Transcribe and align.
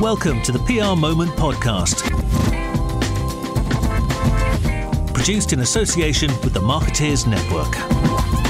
Welcome 0.00 0.42
to 0.42 0.50
the 0.50 0.58
PR 0.58 0.98
Moment 0.98 1.30
podcast. 1.32 2.02
Produced 5.14 5.52
in 5.52 5.60
association 5.60 6.30
with 6.42 6.52
the 6.52 6.58
Marketeers 6.58 7.28
Network. 7.28 8.43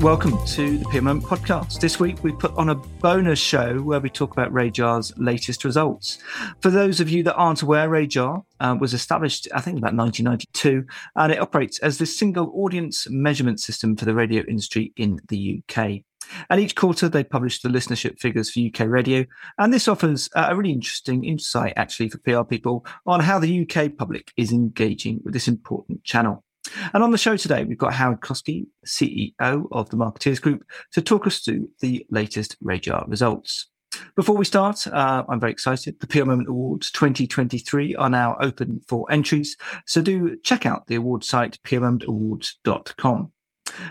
Welcome 0.00 0.44
to 0.48 0.76
the 0.78 0.84
PR 0.84 1.00
Moment 1.00 1.24
podcast. 1.24 1.80
This 1.80 1.98
week 1.98 2.22
we 2.22 2.30
put 2.30 2.54
on 2.56 2.68
a 2.68 2.74
bonus 2.74 3.38
show 3.38 3.80
where 3.80 3.98
we 3.98 4.10
talk 4.10 4.32
about 4.32 4.52
Rajar's 4.52 5.12
latest 5.16 5.64
results. 5.64 6.18
For 6.60 6.70
those 6.70 7.00
of 7.00 7.08
you 7.08 7.22
that 7.22 7.34
aren't 7.34 7.62
aware, 7.62 7.88
Rajar 7.88 8.42
uh, 8.60 8.76
was 8.78 8.92
established, 8.92 9.48
I 9.54 9.62
think, 9.62 9.78
about 9.78 9.94
1992, 9.94 10.86
and 11.16 11.32
it 11.32 11.40
operates 11.40 11.78
as 11.78 11.96
the 11.96 12.06
single 12.06 12.52
audience 12.54 13.08
measurement 13.08 13.58
system 13.58 13.96
for 13.96 14.04
the 14.04 14.14
radio 14.14 14.44
industry 14.46 14.92
in 14.96 15.18
the 15.28 15.62
UK. 15.62 16.02
And 16.50 16.60
each 16.60 16.74
quarter, 16.74 17.08
they 17.08 17.24
publish 17.24 17.62
the 17.62 17.68
listenership 17.68 18.18
figures 18.20 18.50
for 18.50 18.60
UK 18.60 18.88
radio. 18.88 19.24
And 19.58 19.72
this 19.72 19.88
offers 19.88 20.28
uh, 20.34 20.48
a 20.50 20.56
really 20.56 20.72
interesting 20.72 21.24
insight, 21.24 21.72
actually, 21.76 22.10
for 22.10 22.18
PR 22.18 22.42
people 22.42 22.84
on 23.06 23.20
how 23.20 23.38
the 23.38 23.62
UK 23.62 23.96
public 23.96 24.32
is 24.36 24.52
engaging 24.52 25.20
with 25.24 25.32
this 25.32 25.48
important 25.48 26.04
channel. 26.04 26.44
And 26.92 27.02
on 27.02 27.10
the 27.10 27.18
show 27.18 27.36
today, 27.36 27.64
we've 27.64 27.78
got 27.78 27.94
Howard 27.94 28.20
Koski, 28.20 28.66
CEO 28.86 29.66
of 29.72 29.90
the 29.90 29.96
Marketeers 29.96 30.40
Group, 30.40 30.64
to 30.92 31.02
talk 31.02 31.26
us 31.26 31.40
through 31.40 31.68
the 31.80 32.06
latest 32.10 32.56
Rajar 32.62 33.08
results. 33.08 33.68
Before 34.14 34.36
we 34.36 34.44
start, 34.44 34.86
uh, 34.86 35.24
I'm 35.28 35.40
very 35.40 35.52
excited. 35.52 36.00
The 36.00 36.06
PR 36.06 36.24
Moment 36.24 36.48
Awards 36.48 36.90
2023 36.90 37.94
are 37.94 38.10
now 38.10 38.36
open 38.40 38.80
for 38.86 39.10
entries, 39.10 39.56
so 39.86 40.02
do 40.02 40.36
check 40.42 40.66
out 40.66 40.86
the 40.86 40.96
award 40.96 41.24
site 41.24 41.58
prmomentawards.com. 41.62 43.32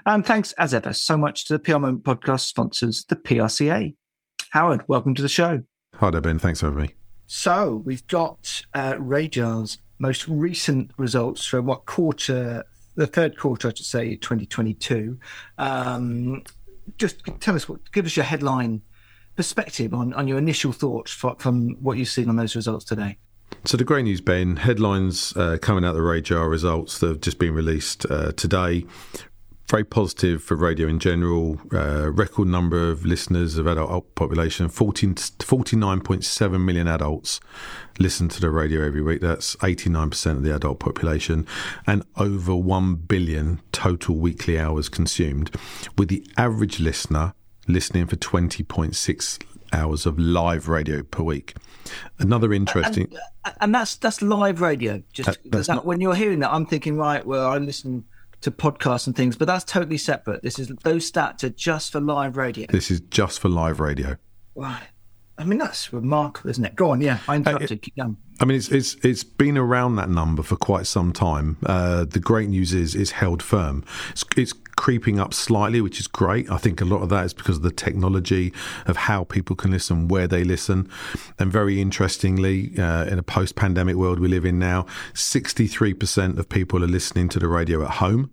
And 0.06 0.26
thanks 0.26 0.52
as 0.54 0.74
ever 0.74 0.94
so 0.94 1.18
much 1.18 1.46
to 1.46 1.54
the 1.54 1.60
PR 1.60 1.74
Moment 1.74 2.04
podcast 2.04 2.42
sponsors, 2.42 3.06
the 3.06 3.16
PRCA. 3.16 3.96
Howard, 4.52 4.88
welcome 4.88 5.16
to 5.16 5.22
the 5.22 5.30
show. 5.30 5.64
Hi 5.96 6.10
there, 6.10 6.22
Ben. 6.22 6.40
Thanks 6.40 6.60
for 6.60 6.68
having 6.68 6.84
me. 6.84 6.94
So 7.28 7.82
we've 7.84 8.06
got 8.08 8.64
uh, 8.74 8.94
Rajar's 8.94 9.80
most 10.00 10.28
recent 10.28 10.92
results 10.98 11.46
from 11.46 11.66
what 11.66 11.86
quarter, 11.86 12.66
the 12.96 13.08
third 13.08 13.38
quarter, 13.38 13.70
I 13.70 13.72
should 13.72 13.86
say, 13.86 14.16
2022. 14.16 15.20
Um, 15.58 16.44
just 16.98 17.22
tell 17.40 17.56
us 17.56 17.68
what, 17.68 17.92
give 17.92 18.06
us 18.06 18.16
your 18.16 18.26
headline 18.26 18.82
perspective 19.36 19.94
on, 19.94 20.14
on 20.14 20.28
your 20.28 20.38
initial 20.38 20.72
thoughts 20.72 21.12
for, 21.12 21.36
from 21.40 21.76
what 21.82 21.98
you've 21.98 22.10
seen 22.10 22.30
on 22.30 22.36
those 22.36 22.56
results 22.56 22.86
today. 22.86 23.18
So 23.66 23.78
the 23.78 23.84
great 23.84 24.04
news, 24.04 24.22
Ben, 24.22 24.58
headlines 24.58 25.36
uh, 25.36 25.58
coming 25.62 25.84
out 25.84 25.90
of 25.90 25.96
the 25.96 26.02
Rajar 26.02 26.50
results 26.50 27.00
that 27.00 27.08
have 27.08 27.22
just 27.22 27.40
been 27.40 27.54
released 27.54 28.06
uh, 28.10 28.32
today 28.34 28.86
very 29.68 29.84
positive 29.84 30.44
for 30.44 30.56
radio 30.56 30.88
in 30.88 31.00
general. 31.00 31.60
Uh, 31.74 32.12
record 32.12 32.48
number 32.48 32.90
of 32.90 33.06
listeners 33.06 33.58
of 33.58 33.66
adult 33.66 34.14
population 34.16 34.70
14, 34.70 35.16
49.7 35.16 36.64
million 36.64 36.88
adults 36.88 37.40
listen 37.98 38.28
to 38.30 38.42
the 38.42 38.50
radio 38.50 38.86
every 38.86 39.02
week. 39.02 39.22
That's 39.22 39.56
89% 39.58 40.32
of 40.32 40.44
the 40.44 40.56
adult 40.56 40.80
population, 40.80 41.48
and 41.88 42.04
over 42.16 42.56
1 42.56 42.96
billion 42.96 43.62
total 43.72 44.16
weekly 44.16 44.60
hours 44.60 44.90
consumed, 44.90 45.52
with 45.98 46.10
the 46.10 46.26
average 46.38 46.80
listener 46.80 47.34
listening 47.68 48.06
for 48.06 48.16
20.6 48.18 49.44
hours 49.74 50.06
of 50.06 50.20
live 50.20 50.68
radio 50.68 51.02
per 51.02 51.24
week. 51.24 51.56
Another 52.20 52.54
interesting, 52.54 53.08
and, 53.44 53.56
and 53.62 53.76
that's 53.76 53.96
that's 53.96 54.22
live 54.22 54.62
radio. 54.62 55.02
Just 55.14 55.28
that, 55.44 55.52
that, 55.52 55.68
not, 55.68 55.86
when 55.86 56.02
you're 56.02 56.16
hearing 56.16 56.40
that, 56.40 56.52
I'm 56.52 56.66
thinking, 56.66 56.98
right, 56.98 57.26
well, 57.26 57.48
I 57.48 57.58
listen 57.58 58.06
to 58.42 58.52
podcasts 58.52 59.08
and 59.08 59.16
things, 59.16 59.36
but 59.36 59.46
that's 59.46 59.64
totally 59.64 59.98
separate. 59.98 60.42
This 60.44 60.60
is 60.60 60.68
those 60.84 61.10
stats 61.12 61.44
are 61.44 61.50
just 61.50 61.92
for 61.92 62.00
live 62.00 62.38
radio. 62.38 62.68
This 62.70 62.92
is 62.92 63.00
just 63.02 63.40
for 63.40 63.50
live 63.50 63.80
radio. 63.80 64.18
Right. 64.56 64.88
I 65.38 65.44
mean, 65.44 65.60
that's 65.60 65.92
remarkable, 65.92 66.50
isn't 66.50 66.64
it? 66.64 66.76
Go 66.76 66.92
on, 66.92 67.02
yeah. 67.02 67.20
I 67.28 67.36
interrupted. 67.36 67.82
Keep 67.82 67.98
going. 67.98 68.18
I 68.40 68.46
mean, 68.46 68.58
it's 68.58 68.70
it's 68.70 68.96
it's 69.04 69.24
been 69.24 69.58
around 69.58 69.98
that 69.98 70.10
number 70.10 70.44
for 70.44 70.56
quite 70.56 70.88
some 70.88 71.12
time. 71.12 71.58
Uh, 71.66 72.06
the 72.06 72.20
great 72.20 72.50
news 72.50 72.74
is 72.74 72.96
it's 72.96 73.12
held 73.12 73.44
firm. 73.44 73.84
It's, 74.12 74.24
it's 74.38 74.54
creeping 74.76 75.20
up 75.20 75.34
slightly, 75.34 75.82
which 75.82 76.00
is 76.00 76.08
great. 76.08 76.50
I 76.50 76.58
think 76.58 76.82
a 76.82 76.86
lot 76.86 77.02
of 77.02 77.10
that 77.10 77.26
is 77.26 77.34
because 77.34 77.58
of 77.58 77.64
the 77.64 77.72
technology 77.72 78.54
of 78.86 78.98
how 78.98 79.24
people 79.24 79.56
can 79.56 79.72
listen, 79.72 80.08
where 80.08 80.28
they 80.28 80.44
listen, 80.44 80.90
and 81.40 81.52
very 81.52 81.82
interestingly, 81.82 82.78
uh, 82.78 83.06
in 83.06 83.20
a 83.20 83.24
post-pandemic 83.24 83.96
world 83.96 84.20
we 84.20 84.28
live 84.28 84.46
in 84.46 84.60
now, 84.60 84.86
sixty-three 85.14 85.94
percent 85.94 86.40
of 86.40 86.50
people 86.50 86.84
are 86.84 86.88
listening 86.88 87.30
to 87.30 87.40
the 87.40 87.48
radio 87.48 87.84
at 87.84 87.92
home 87.92 88.32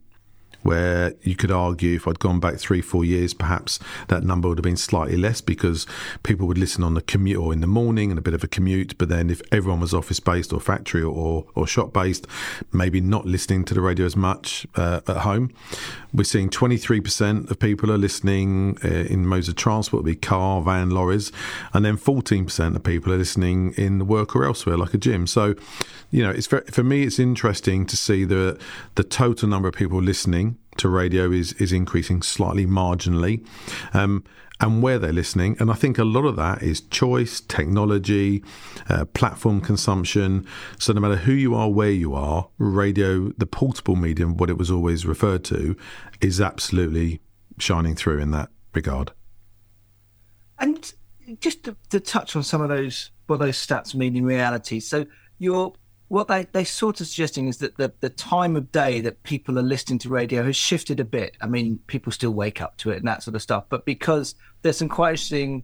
where 0.62 1.15
you 1.23 1.37
could 1.37 1.50
argue 1.50 1.97
if 1.97 2.06
I'd 2.06 2.19
gone 2.19 2.41
back 2.41 2.56
three, 2.56 2.81
four 2.81 3.05
years, 3.05 3.34
perhaps 3.34 3.78
that 4.09 4.23
number 4.23 4.49
would 4.49 4.59
have 4.59 4.65
been 4.65 4.77
slightly 4.77 5.17
less 5.17 5.41
because 5.41 5.87
people 6.23 6.47
would 6.47 6.59
listen 6.59 6.83
on 6.83 6.95
the 6.95 7.03
commute 7.03 7.39
or 7.39 7.53
in 7.53 7.61
the 7.61 7.67
morning 7.67 8.11
and 8.11 8.19
a 8.19 8.23
bit 8.23 8.34
of 8.34 8.45
a 8.45 8.49
commute. 8.49 8.97
But 8.99 9.09
then 9.09 9.31
if 9.31 9.43
everyone 9.51 9.81
was 9.81 9.95
office 9.95 10.21
based 10.21 10.53
or 10.53 10.61
factory 10.61 11.03
or, 11.03 11.45
or 11.55 11.67
shop 11.67 11.93
based, 11.93 12.27
maybe 12.72 13.01
not 13.01 13.27
listening 13.27 13.65
to 13.67 13.75
the 13.75 13.81
radio 13.81 14.06
as 14.06 14.17
much 14.17 14.67
uh, 14.77 15.01
at 15.06 15.19
home. 15.19 15.53
We're 16.12 16.25
seeing 16.25 16.51
23% 16.51 17.51
of 17.51 17.59
people 17.59 17.91
are 17.91 17.99
listening 17.99 18.78
uh, 18.84 18.89
in 18.89 19.27
modes 19.27 19.49
of 19.49 19.56
transport, 19.56 20.05
be 20.05 20.15
car, 20.15 20.61
van, 20.62 20.91
lorries, 20.91 21.33
and 21.72 21.84
then 21.84 21.97
14% 21.97 22.77
of 22.77 22.83
people 22.83 23.12
are 23.12 23.19
listening 23.19 23.72
in 23.77 23.99
the 23.99 24.05
work 24.05 24.37
or 24.37 24.45
elsewhere, 24.45 24.77
like 24.77 24.95
a 24.95 24.99
gym. 24.99 25.27
So, 25.27 25.55
you 26.11 26.22
know, 26.22 26.31
it's 26.31 26.47
for, 26.47 26.61
for 26.71 26.83
me, 26.83 27.05
it's 27.05 27.19
interesting 27.19 27.87
to 27.87 27.97
see 27.97 28.25
the 28.25 28.59
the 28.95 29.05
total 29.05 29.49
number 29.49 29.69
of 29.69 29.75
people 29.75 30.01
listening 30.03 30.52
to 30.79 30.89
radio 30.89 31.31
is 31.31 31.53
is 31.55 31.73
increasing 31.73 32.23
slightly 32.23 32.67
marginally. 32.67 33.47
Um, 33.93 34.25
and 34.63 34.81
where 34.81 34.99
they're 34.99 35.13
listening. 35.13 35.57
And 35.59 35.71
I 35.71 35.75
think 35.75 35.99
a 35.99 36.05
lot 36.05 36.25
of 36.25 36.37
that 36.37 36.63
is 36.63 36.83
choice, 36.83 37.41
technology, 37.41 38.45
uh, 38.89 39.07
platform 39.07 39.61
consumption. 39.61 40.47
So 40.79 40.93
no 40.93 41.01
matter 41.01 41.17
who 41.17 41.33
you 41.33 41.57
are, 41.57 41.69
where 41.69 41.91
you 41.91 42.15
are, 42.15 42.49
radio, 42.59 43.33
the 43.37 43.47
portable 43.47 43.97
medium, 43.97 44.37
what 44.37 44.49
it 44.49 44.57
was 44.57 44.71
always 44.71 45.05
referred 45.05 45.43
to, 45.47 45.77
is 46.21 46.41
absolutely 46.41 47.21
shining 47.59 47.97
through 47.97 48.21
in 48.21 48.31
that 48.31 48.51
regard. 48.73 49.11
And 50.61 50.93
just 51.41 51.65
to, 51.65 51.77
to 51.91 51.99
touch 51.99 52.37
on 52.37 52.45
some 52.45 52.63
of 52.63 52.69
those, 52.69 53.11
what 53.27 53.41
those 53.41 53.57
stats 53.57 53.97
mean 53.97 54.17
in 54.17 54.25
reality. 54.25 54.79
So 54.79 55.07
you're 55.39 55.73
what 56.12 56.28
they, 56.28 56.47
they're 56.53 56.67
sort 56.67 57.00
of 57.00 57.06
suggesting 57.06 57.49
is 57.49 57.56
that 57.56 57.78
the, 57.78 57.91
the 58.00 58.11
time 58.11 58.55
of 58.55 58.71
day 58.71 59.00
that 59.00 59.23
people 59.23 59.59
are 59.59 59.62
listening 59.62 59.99
to 59.99 60.11
radio 60.11 60.43
has 60.45 60.55
shifted 60.55 61.00
a 61.00 61.06
bit. 61.06 61.39
I 61.41 61.47
mean, 61.47 61.78
people 61.87 62.12
still 62.12 62.33
wake 62.33 62.61
up 62.61 62.77
to 62.78 62.91
it 62.91 62.99
and 62.99 63.09
that 63.09 63.23
sort 63.23 63.34
of 63.34 63.41
stuff, 63.41 63.65
but 63.71 63.87
because 63.87 64.34
there's 64.61 64.77
some 64.77 64.91
quite 64.91 65.12
interesting 65.12 65.62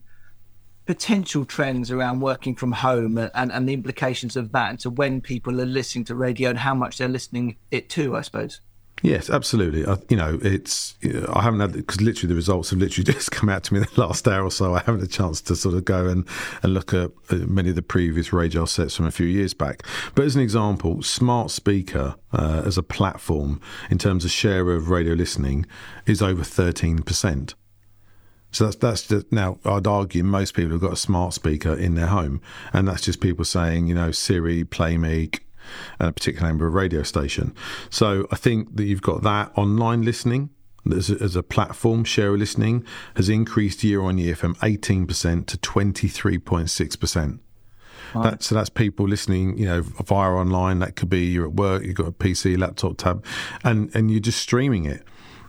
potential 0.87 1.45
trends 1.45 1.91
around 1.91 2.21
working 2.21 2.55
from 2.55 2.73
home 2.73 3.19
and, 3.19 3.53
and 3.53 3.69
the 3.69 3.75
implications 3.75 4.37
of 4.37 4.53
that, 4.53 4.71
and 4.71 4.81
to 4.81 4.89
when 4.89 5.21
people 5.21 5.61
are 5.61 5.67
listening 5.67 6.07
to 6.07 6.15
radio 6.15 6.49
and 6.49 6.61
how 6.61 6.75
much 6.75 6.97
they're 6.97 7.09
listening 7.09 7.59
it 7.71 7.91
to, 7.91 8.17
I 8.17 8.23
suppose. 8.23 8.63
Yes, 9.03 9.31
absolutely. 9.31 9.87
I, 9.87 9.97
you 10.09 10.17
know, 10.17 10.39
it's 10.43 10.97
I 11.33 11.43
haven't 11.43 11.61
had 11.61 11.73
because 11.73 12.01
literally 12.01 12.29
the 12.29 12.35
results 12.35 12.71
have 12.71 12.79
literally 12.79 13.05
just 13.13 13.31
come 13.31 13.49
out 13.49 13.65
to 13.65 13.75
me 13.75 13.81
the 13.81 14.01
last 14.01 14.27
hour 14.27 14.45
or 14.45 14.51
so. 14.51 14.75
I 14.75 14.81
haven't 14.81 15.01
had 15.01 15.09
a 15.09 15.13
chance 15.13 15.41
to 15.43 15.57
sort 15.57 15.75
of 15.75 15.85
go 15.85 16.07
and, 16.07 16.27
and 16.63 16.75
look 16.75 16.93
at 16.93 17.11
many 17.31 17.71
of 17.71 17.77
the 17.77 17.83
previous 17.83 18.33
radio 18.33 18.65
sets 18.65 18.97
from 18.97 19.07
a 19.07 19.11
few 19.11 19.27
years 19.27 19.55
back. 19.55 19.83
But 20.15 20.25
as 20.25 20.35
an 20.35 20.43
example, 20.43 21.03
smart 21.03 21.51
speaker 21.51 22.17
uh, 22.33 22.63
as 22.65 22.77
a 22.77 22.83
platform 22.83 23.61
in 23.91 23.99
terms 23.99 24.25
of 24.25 24.31
share 24.31 24.71
of 24.71 24.91
radio 24.91 25.15
listening 25.15 25.67
is 26.07 26.21
over 26.21 26.43
thirteen 26.43 27.03
percent. 27.03 27.55
So 28.51 28.65
that's 28.65 28.77
that's 28.77 29.07
just, 29.07 29.31
now 29.31 29.59
I'd 29.65 29.87
argue 29.87 30.25
most 30.25 30.55
people 30.55 30.73
have 30.73 30.81
got 30.81 30.93
a 30.93 30.97
smart 30.97 31.35
speaker 31.35 31.75
in 31.75 31.95
their 31.95 32.07
home, 32.07 32.41
and 32.73 32.89
that's 32.89 33.03
just 33.03 33.21
people 33.21 33.45
saying, 33.45 33.87
you 33.87 33.95
know, 33.95 34.11
Siri, 34.11 34.65
play 34.65 34.97
me, 34.97 35.31
and 35.99 36.09
a 36.09 36.13
particular 36.13 36.49
number 36.49 36.67
of 36.67 36.75
radio 36.75 37.03
station. 37.03 37.55
So 37.91 38.27
I 38.31 38.37
think 38.37 38.77
that 38.77 38.85
you've 38.85 39.03
got 39.03 39.23
that 39.23 39.53
online 39.57 40.03
listening 40.03 40.51
as 40.91 41.11
a, 41.11 41.23
as 41.23 41.37
a 41.37 41.43
platform, 41.43 42.05
share 42.05 42.33
of 42.35 42.39
listening 42.39 42.85
has 43.17 43.29
increased 43.29 43.85
year 43.85 44.01
on 44.03 44.19
year 44.19 44.35
from 44.35 44.55
18% 44.57 45.47
to 45.47 45.59
23.6%. 45.59 47.39
Right. 48.15 48.23
That, 48.23 48.43
so 48.43 48.55
that's 48.55 48.71
people 48.71 49.07
listening, 49.07 49.59
you 49.59 49.67
know, 49.67 49.83
via 49.83 50.31
online. 50.31 50.79
That 50.79 50.97
could 50.97 51.11
be 51.11 51.27
you're 51.27 51.47
at 51.47 51.53
work, 51.53 51.85
you've 51.85 51.97
got 51.97 52.07
a 52.07 52.13
PC, 52.13 52.57
laptop, 52.57 52.97
tab, 52.97 53.23
and 53.65 53.95
and 53.95 54.11
you're 54.11 54.21
just 54.21 54.41
streaming 54.41 54.87
it 54.87 55.03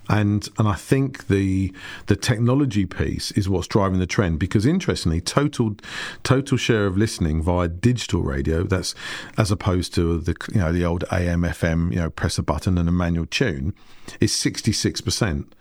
and 0.09 0.49
and 0.57 0.67
I 0.67 0.73
think 0.73 1.27
the 1.27 1.71
the 2.07 2.15
technology 2.15 2.85
piece 2.85 3.31
is 3.31 3.47
what's 3.47 3.67
driving 3.67 3.99
the 3.99 4.07
trend 4.07 4.39
because 4.39 4.65
interestingly, 4.65 5.21
total 5.21 5.75
total 6.23 6.57
share 6.57 6.87
of 6.87 6.97
listening 6.97 7.43
via 7.43 7.67
digital 7.67 8.23
radio 8.23 8.63
that's 8.63 8.95
as 9.37 9.51
opposed 9.51 9.93
to 9.95 10.19
the 10.19 10.35
you 10.51 10.59
know 10.59 10.73
the 10.73 10.83
old 10.83 11.03
AM 11.11 11.43
FM 11.43 11.91
you 11.91 11.99
know 11.99 12.09
press 12.09 12.37
a 12.39 12.43
button 12.43 12.77
and 12.77 12.89
a 12.89 12.91
manual 12.91 13.27
tune 13.27 13.73
is 14.19 14.35
sixty 14.35 14.71
six 14.71 14.99
percent 14.99 15.53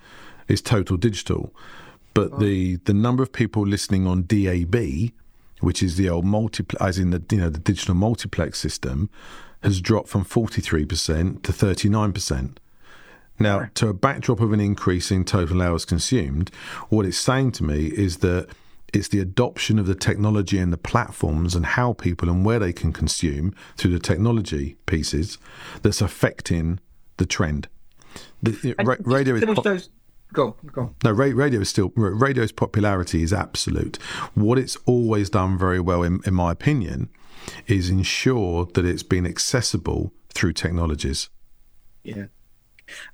is 0.49 0.63
total 0.63 0.97
digital, 0.97 1.55
but 2.15 2.33
oh. 2.33 2.39
the 2.39 2.77
the 2.77 2.95
number 2.95 3.23
of 3.23 3.33
people 3.33 3.67
listening 3.67 4.07
on 4.07 4.23
DAB, 4.23 5.13
which 5.61 5.83
is 5.83 5.97
the 5.97 6.09
old 6.09 6.25
multiplex, 6.25 6.83
as 6.83 6.99
in 6.99 7.11
the 7.11 7.23
you 7.31 7.39
know 7.39 7.51
the 7.51 7.59
digital 7.59 7.95
multiplex 7.95 8.59
system, 8.59 9.11
has 9.63 9.83
dropped 9.83 10.09
from 10.09 10.25
forty 10.25 10.63
three 10.63 10.87
percent 10.87 11.45
to 11.45 11.53
thirty 11.53 11.91
nine 11.91 12.15
percent. 12.15 12.59
Now, 13.39 13.69
to 13.75 13.89
a 13.89 13.95
backdrop 13.95 14.41
of 14.41 14.53
an 14.53 14.61
increase 14.61 15.11
in 15.11 15.25
total 15.25 15.63
hours 15.63 15.85
consumed, 15.85 16.51
what 16.89 17.07
it's 17.07 17.19
saying 17.19 17.53
to 17.53 17.65
me 17.65 17.87
is 17.87 18.19
that 18.19 18.49
it's 18.93 19.09
the 19.09 19.21
adoption 19.21 19.79
of 19.79 19.87
the 19.87 19.95
technology 19.95 20.59
and 20.59 20.73
the 20.73 20.79
platforms 20.79 21.55
and 21.55 21.65
how 21.67 21.93
people 21.93 22.29
and 22.29 22.45
where 22.45 22.59
they 22.59 22.73
can 22.73 22.93
consume 22.93 23.55
through 23.77 23.93
the 23.93 23.99
technology 23.99 24.77
pieces 24.87 25.39
that's 25.83 26.01
affecting 26.01 26.81
the 27.19 27.27
trend. 27.27 27.69
The, 28.43 28.75
ra- 28.83 28.97
radio 29.01 29.35
is 29.35 29.45
those, 29.63 29.91
go 30.33 30.57
go. 30.73 30.95
No, 31.05 31.11
ra- 31.11 31.33
radio 31.35 31.61
is 31.61 31.69
still 31.69 31.93
radio's 31.95 32.53
popularity 32.53 33.23
is 33.23 33.33
absolute. 33.33 33.97
What 34.35 34.59
it's 34.59 34.77
always 34.87 35.29
done 35.29 35.59
very 35.59 35.81
well, 35.81 36.03
in, 36.03 36.21
in 36.25 36.35
my 36.35 36.53
opinion, 36.53 37.11
is 37.67 37.91
ensure 37.91 38.67
that 38.75 38.85
it's 38.85 39.03
been 39.03 39.27
accessible 39.27 40.13
through 40.31 40.55
technologies. 40.55 41.29
Yeah. 42.03 42.27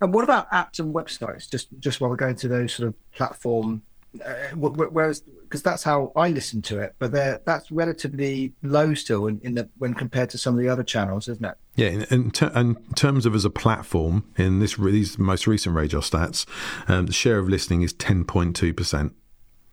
And 0.01 0.13
what 0.15 0.25
about 0.25 0.51
apps 0.51 0.79
and 0.79 0.95
websites? 0.95 1.51
Just 1.51 1.69
just 1.79 2.01
while 2.01 2.11
we're 2.11 2.17
going 2.17 2.37
to 2.37 2.49
those 2.49 2.73
sort 2.73 2.89
of 2.89 3.13
platform 3.13 3.83
uh, 4.25 4.35
whereas 4.55 5.21
because 5.21 5.63
that's 5.63 5.83
how 5.83 6.13
I 6.17 6.29
listen 6.31 6.63
to 6.63 6.79
it, 6.79 6.95
but 6.99 7.13
that's 7.45 7.71
relatively 7.71 8.53
low 8.63 8.95
still 8.95 9.27
in, 9.27 9.41
in, 9.43 9.55
the 9.55 9.69
when 9.79 9.95
compared 9.95 10.31
to 10.31 10.39
some 10.39 10.55
of 10.55 10.61
the 10.61 10.69
other 10.69 10.83
channels, 10.83 11.29
isn't 11.29 11.45
it? 11.45 11.55
Yeah, 11.77 11.89
in, 11.89 12.03
in, 12.11 12.31
ter- 12.31 12.53
in 12.55 12.77
terms 12.95 13.27
of 13.27 13.35
as 13.35 13.45
a 13.45 13.51
platform, 13.51 14.25
in 14.37 14.61
this 14.61 14.77
these 14.77 15.19
most 15.19 15.47
recent 15.47 15.75
Radio 15.75 16.01
stats, 16.01 16.47
um, 16.89 17.07
the 17.07 17.13
share 17.13 17.39
of 17.39 17.49
listening 17.49 17.83
is 17.83 17.93
ten 17.93 18.25
point 18.25 18.57
two 18.57 18.73
percent. 18.73 19.15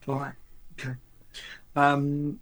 All 0.07 0.15
right. 0.15 0.33
Okay. 0.79 0.95
Um, 1.75 2.39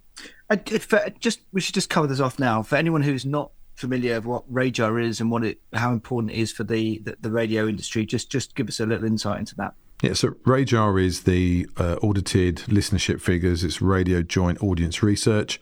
if, 0.49 0.93
uh, 0.93 1.09
just 1.19 1.41
we 1.51 1.61
should 1.61 1.75
just 1.75 1.89
cover 1.89 2.07
this 2.07 2.19
off 2.19 2.39
now 2.39 2.63
for 2.63 2.75
anyone 2.75 3.01
who's 3.01 3.25
not 3.25 3.51
familiar 3.79 4.15
with 4.15 4.25
what 4.25 4.53
Rajar 4.53 5.03
is 5.03 5.21
and 5.21 5.31
what 5.31 5.45
it 5.45 5.61
how 5.73 5.91
important 5.91 6.33
it 6.33 6.37
is 6.37 6.51
for 6.51 6.63
the, 6.63 6.99
the, 6.99 7.17
the 7.21 7.31
radio 7.31 7.67
industry. 7.67 8.05
Just 8.05 8.29
just 8.29 8.55
give 8.55 8.67
us 8.67 8.79
a 8.79 8.85
little 8.85 9.05
insight 9.05 9.39
into 9.39 9.55
that. 9.55 9.73
Yeah, 10.01 10.13
so 10.13 10.29
Rajar 10.45 11.03
is 11.03 11.23
the 11.23 11.67
uh, 11.75 11.97
audited 12.01 12.57
listenership 12.67 13.19
figures. 13.19 13.65
It's 13.65 13.81
Radio 13.81 14.21
Joint 14.21 14.63
Audience 14.63 15.03
Research. 15.03 15.59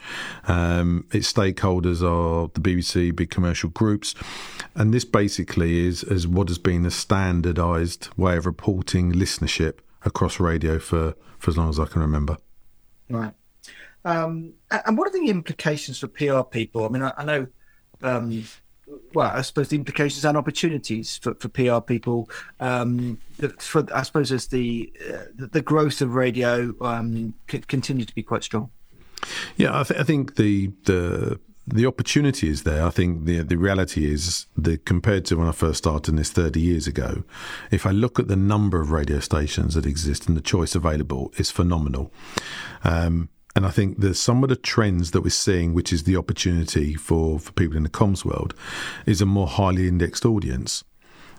Um, 0.47 1.07
its 1.11 1.31
stakeholders 1.31 2.03
are 2.03 2.51
the 2.53 2.61
BBC, 2.61 3.15
big 3.15 3.31
commercial 3.31 3.71
groups, 3.71 4.13
and 4.75 4.93
this 4.93 5.05
basically 5.05 5.87
is 5.87 6.03
is 6.03 6.27
what 6.27 6.49
has 6.49 6.59
been 6.59 6.85
a 6.85 6.91
standardised 6.91 8.09
way 8.17 8.37
of 8.37 8.45
reporting 8.45 9.13
listenership 9.13 9.79
across 10.03 10.39
radio 10.39 10.77
for 10.79 11.15
for 11.39 11.51
as 11.51 11.57
long 11.57 11.69
as 11.69 11.79
I 11.79 11.85
can 11.85 12.01
remember. 12.01 12.37
Right. 13.09 13.33
Um, 14.05 14.53
and 14.69 14.97
what 14.97 15.07
are 15.07 15.19
the 15.19 15.29
implications 15.29 15.99
for 15.99 16.07
PR 16.07 16.41
people? 16.41 16.85
I 16.85 16.89
mean, 16.89 17.03
I, 17.03 17.13
I 17.17 17.25
know 17.25 17.47
um, 18.01 18.43
well, 19.13 19.31
I 19.33 19.41
suppose 19.41 19.69
the 19.69 19.75
implications 19.75 20.23
and 20.25 20.37
opportunities 20.37 21.17
for, 21.17 21.33
for 21.35 21.49
PR 21.49 21.79
people. 21.79 22.29
Um, 22.59 23.19
for 23.59 23.85
I 23.93 24.03
suppose 24.03 24.31
as 24.31 24.47
the 24.47 24.91
uh, 25.13 25.23
the 25.35 25.61
growth 25.61 26.01
of 26.01 26.15
radio 26.15 26.73
um, 26.81 27.33
c- 27.49 27.59
to 28.05 28.15
be 28.15 28.23
quite 28.23 28.43
strong. 28.43 28.69
Yeah, 29.57 29.79
I, 29.79 29.83
th- 29.83 29.99
I 29.99 30.03
think 30.03 30.35
the 30.35 30.71
the 30.83 31.39
the 31.65 31.85
opportunity 31.85 32.47
is 32.49 32.63
there. 32.63 32.85
I 32.85 32.89
think 32.89 33.25
the 33.25 33.41
the 33.41 33.57
reality 33.57 34.11
is 34.11 34.45
that 34.55 34.85
compared 34.85 35.25
to 35.25 35.37
when 35.37 35.47
I 35.47 35.51
first 35.51 35.79
started 35.79 36.15
this 36.15 36.31
30 36.31 36.61
years 36.61 36.87
ago, 36.87 37.23
if 37.71 37.85
I 37.85 37.91
look 37.91 38.19
at 38.19 38.27
the 38.27 38.37
number 38.37 38.79
of 38.79 38.91
radio 38.91 39.19
stations 39.19 39.73
that 39.73 39.85
exist 39.85 40.27
and 40.27 40.37
the 40.37 40.41
choice 40.41 40.75
available, 40.75 41.33
is 41.37 41.51
phenomenal. 41.51 42.11
Um, 42.83 43.29
and 43.57 43.65
I 43.65 43.71
think 43.71 44.01
there's 44.01 44.21
some 44.21 44.43
of 44.43 44.49
the 44.49 44.55
trends 44.55 45.11
that 45.11 45.21
we're 45.21 45.31
seeing, 45.31 45.73
which 45.73 45.91
is 45.91 46.03
the 46.03 46.15
opportunity 46.15 46.93
for, 46.93 47.39
for 47.39 47.51
people 47.53 47.75
in 47.75 47.81
the 47.81 47.89
comms 47.89 48.23
world, 48.23 48.53
is 49.07 49.19
a 49.19 49.25
more 49.25 49.47
highly 49.47 49.87
indexed 49.87 50.27
audience. 50.27 50.83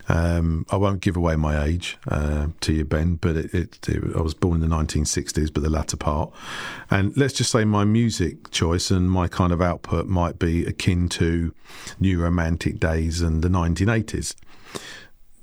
Um, 0.08 0.66
I 0.68 0.78
won't 0.78 1.00
give 1.00 1.16
away 1.16 1.36
my 1.36 1.62
age 1.62 1.96
uh, 2.08 2.48
to 2.62 2.72
you, 2.72 2.84
Ben, 2.84 3.14
but 3.14 3.36
it, 3.36 3.54
it, 3.54 3.88
it, 3.88 4.16
I 4.16 4.20
was 4.20 4.34
born 4.34 4.60
in 4.60 4.68
the 4.68 4.76
1960s, 4.76 5.54
but 5.54 5.62
the 5.62 5.70
latter 5.70 5.96
part. 5.96 6.32
And 6.90 7.16
let's 7.16 7.34
just 7.34 7.52
say 7.52 7.64
my 7.64 7.84
music 7.84 8.50
choice 8.50 8.90
and 8.90 9.08
my 9.08 9.28
kind 9.28 9.52
of 9.52 9.62
output 9.62 10.08
might 10.08 10.40
be 10.40 10.66
akin 10.66 11.08
to 11.10 11.54
new 12.00 12.20
romantic 12.20 12.80
days 12.80 13.20
and 13.20 13.42
the 13.42 13.48
1980s. 13.48 14.34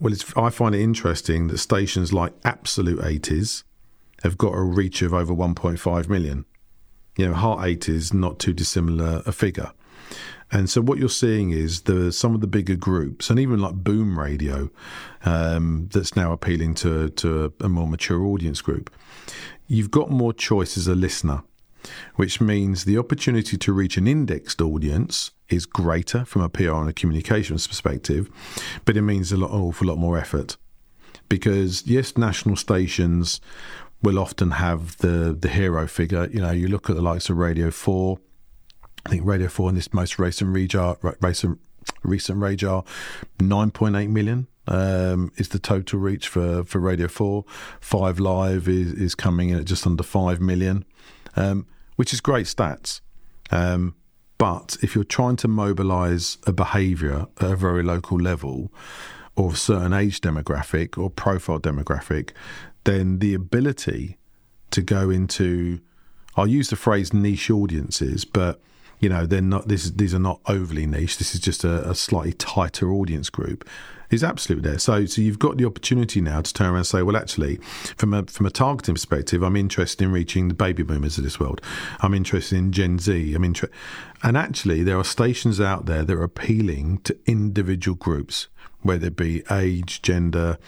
Well, 0.01 0.13
I 0.35 0.49
find 0.49 0.75
it 0.75 0.81
interesting 0.81 1.47
that 1.47 1.59
stations 1.59 2.11
like 2.11 2.33
Absolute 2.43 2.99
80s 2.99 3.63
have 4.23 4.37
got 4.37 4.51
a 4.51 4.61
reach 4.61 5.01
of 5.01 5.13
over 5.13 5.33
1.5 5.33 6.09
million 6.09 6.43
you 7.17 7.27
know, 7.27 7.33
Heart 7.33 7.59
80s 7.59 7.89
is 7.89 8.13
not 8.13 8.39
too 8.39 8.53
dissimilar 8.53 9.23
a 9.25 9.31
figure. 9.31 9.71
And 10.51 10.69
so 10.69 10.81
what 10.81 10.99
you're 10.99 11.09
seeing 11.09 11.51
is 11.51 11.81
the 11.81 12.11
some 12.11 12.35
of 12.35 12.41
the 12.41 12.47
bigger 12.47 12.75
groups, 12.75 13.29
and 13.29 13.39
even 13.39 13.59
like 13.59 13.75
Boom 13.75 14.19
Radio, 14.19 14.69
um, 15.23 15.89
that's 15.91 16.15
now 16.15 16.31
appealing 16.31 16.75
to 16.75 17.09
to 17.09 17.45
a, 17.59 17.65
a 17.65 17.69
more 17.69 17.87
mature 17.87 18.23
audience 18.23 18.61
group. 18.61 18.93
You've 19.67 19.91
got 19.91 20.11
more 20.11 20.33
choice 20.33 20.77
as 20.77 20.87
a 20.87 20.93
listener, 20.93 21.43
which 22.15 22.39
means 22.39 22.85
the 22.85 22.97
opportunity 22.97 23.57
to 23.57 23.73
reach 23.73 23.97
an 23.97 24.07
indexed 24.07 24.61
audience 24.61 25.31
is 25.49 25.65
greater 25.65 26.25
from 26.25 26.43
a 26.43 26.49
PR 26.49 26.73
and 26.73 26.89
a 26.89 26.93
communications 26.93 27.67
perspective, 27.67 28.29
but 28.85 28.95
it 28.95 29.01
means 29.01 29.31
a 29.31 29.37
lot, 29.37 29.51
an 29.51 29.59
awful 29.59 29.87
lot 29.87 29.97
more 29.97 30.17
effort. 30.17 30.57
Because 31.27 31.85
yes, 31.87 32.17
national 32.17 32.55
stations 32.55 33.41
will 34.05 34.19
often 34.19 34.51
have 34.51 34.97
the 34.97 35.35
the 35.37 35.49
hero 35.49 35.87
figure. 35.87 36.29
You 36.31 36.39
know, 36.39 36.51
you 36.51 36.67
look 36.67 36.89
at 36.89 36.95
the 36.95 37.01
likes 37.01 37.29
of 37.29 37.37
Radio 37.37 37.71
Four. 37.71 38.19
I 39.05 39.09
think 39.09 39.25
Radio 39.25 39.47
Four 39.49 39.69
in 39.69 39.75
this 39.75 39.93
most 39.93 40.17
recent 40.19 40.55
RAJAR, 40.55 41.15
recent 41.21 41.59
recent 42.03 42.39
RAJAR, 42.39 42.85
nine 43.39 43.71
point 43.71 43.95
eight 43.95 44.09
million 44.09 44.47
um, 44.67 45.31
is 45.37 45.49
the 45.49 45.59
total 45.59 45.99
reach 45.99 46.27
for, 46.27 46.63
for 46.63 46.79
Radio 46.79 47.07
4. 47.07 47.45
Five 47.79 48.19
Live 48.19 48.67
is, 48.67 48.93
is 48.93 49.15
coming 49.15 49.49
in 49.49 49.59
at 49.59 49.65
just 49.65 49.85
under 49.85 50.03
5 50.03 50.41
million, 50.41 50.85
um, 51.35 51.67
which 51.97 52.13
is 52.13 52.21
great 52.21 52.47
stats. 52.47 53.01
Um, 53.51 53.95
but 54.39 54.77
if 54.81 54.95
you're 54.95 55.03
trying 55.03 55.35
to 55.37 55.47
mobilise 55.47 56.39
a 56.45 56.51
behaviour 56.51 57.27
at 57.39 57.51
a 57.51 57.55
very 57.55 57.83
local 57.83 58.17
level, 58.19 58.71
or 59.35 59.51
a 59.51 59.55
certain 59.55 59.93
age 59.93 60.21
demographic 60.21 60.97
or 60.97 61.09
profile 61.09 61.59
demographic, 61.59 62.31
then 62.85 63.19
the 63.19 63.33
ability 63.33 64.17
to 64.71 64.81
go 64.81 65.09
into, 65.09 65.79
I'll 66.35 66.47
use 66.47 66.69
the 66.69 66.75
phrase 66.75 67.13
niche 67.13 67.51
audiences, 67.51 68.25
but 68.25 68.61
you 68.99 69.09
know 69.09 69.25
they're 69.25 69.41
not. 69.41 69.67
This 69.67 69.89
these 69.91 70.13
are 70.13 70.19
not 70.19 70.39
overly 70.47 70.85
niche. 70.85 71.17
This 71.17 71.35
is 71.35 71.41
just 71.41 71.63
a, 71.63 71.89
a 71.89 71.95
slightly 71.95 72.33
tighter 72.33 72.91
audience 72.91 73.29
group. 73.29 73.67
Is 74.11 74.23
absolutely 74.23 74.69
there. 74.69 74.77
So, 74.77 75.07
so 75.07 75.19
you've 75.19 75.39
got 75.39 75.57
the 75.57 75.65
opportunity 75.65 76.21
now 76.21 76.39
to 76.39 76.53
turn 76.53 76.67
around 76.67 76.77
and 76.77 76.87
say, 76.87 77.01
well, 77.01 77.17
actually, 77.17 77.57
from 77.97 78.13
a 78.13 78.23
from 78.23 78.45
a 78.45 78.51
targeting 78.51 78.93
perspective, 78.93 79.41
I'm 79.41 79.55
interested 79.55 80.03
in 80.03 80.11
reaching 80.11 80.47
the 80.47 80.53
baby 80.53 80.83
boomers 80.83 81.17
of 81.17 81.23
this 81.23 81.39
world. 81.39 81.59
I'm 82.01 82.13
interested 82.13 82.57
in 82.57 82.71
Gen 82.71 82.99
Z. 82.99 83.33
I'm 83.33 83.43
interested, 83.43 83.75
and 84.21 84.37
actually, 84.37 84.83
there 84.83 84.97
are 84.97 85.03
stations 85.03 85.59
out 85.59 85.87
there 85.87 86.03
that 86.03 86.15
are 86.15 86.23
appealing 86.23 86.99
to 86.99 87.17
individual 87.25 87.95
groups, 87.95 88.47
whether 88.81 89.07
it 89.07 89.15
be 89.15 89.43
age, 89.49 90.03
gender, 90.03 90.59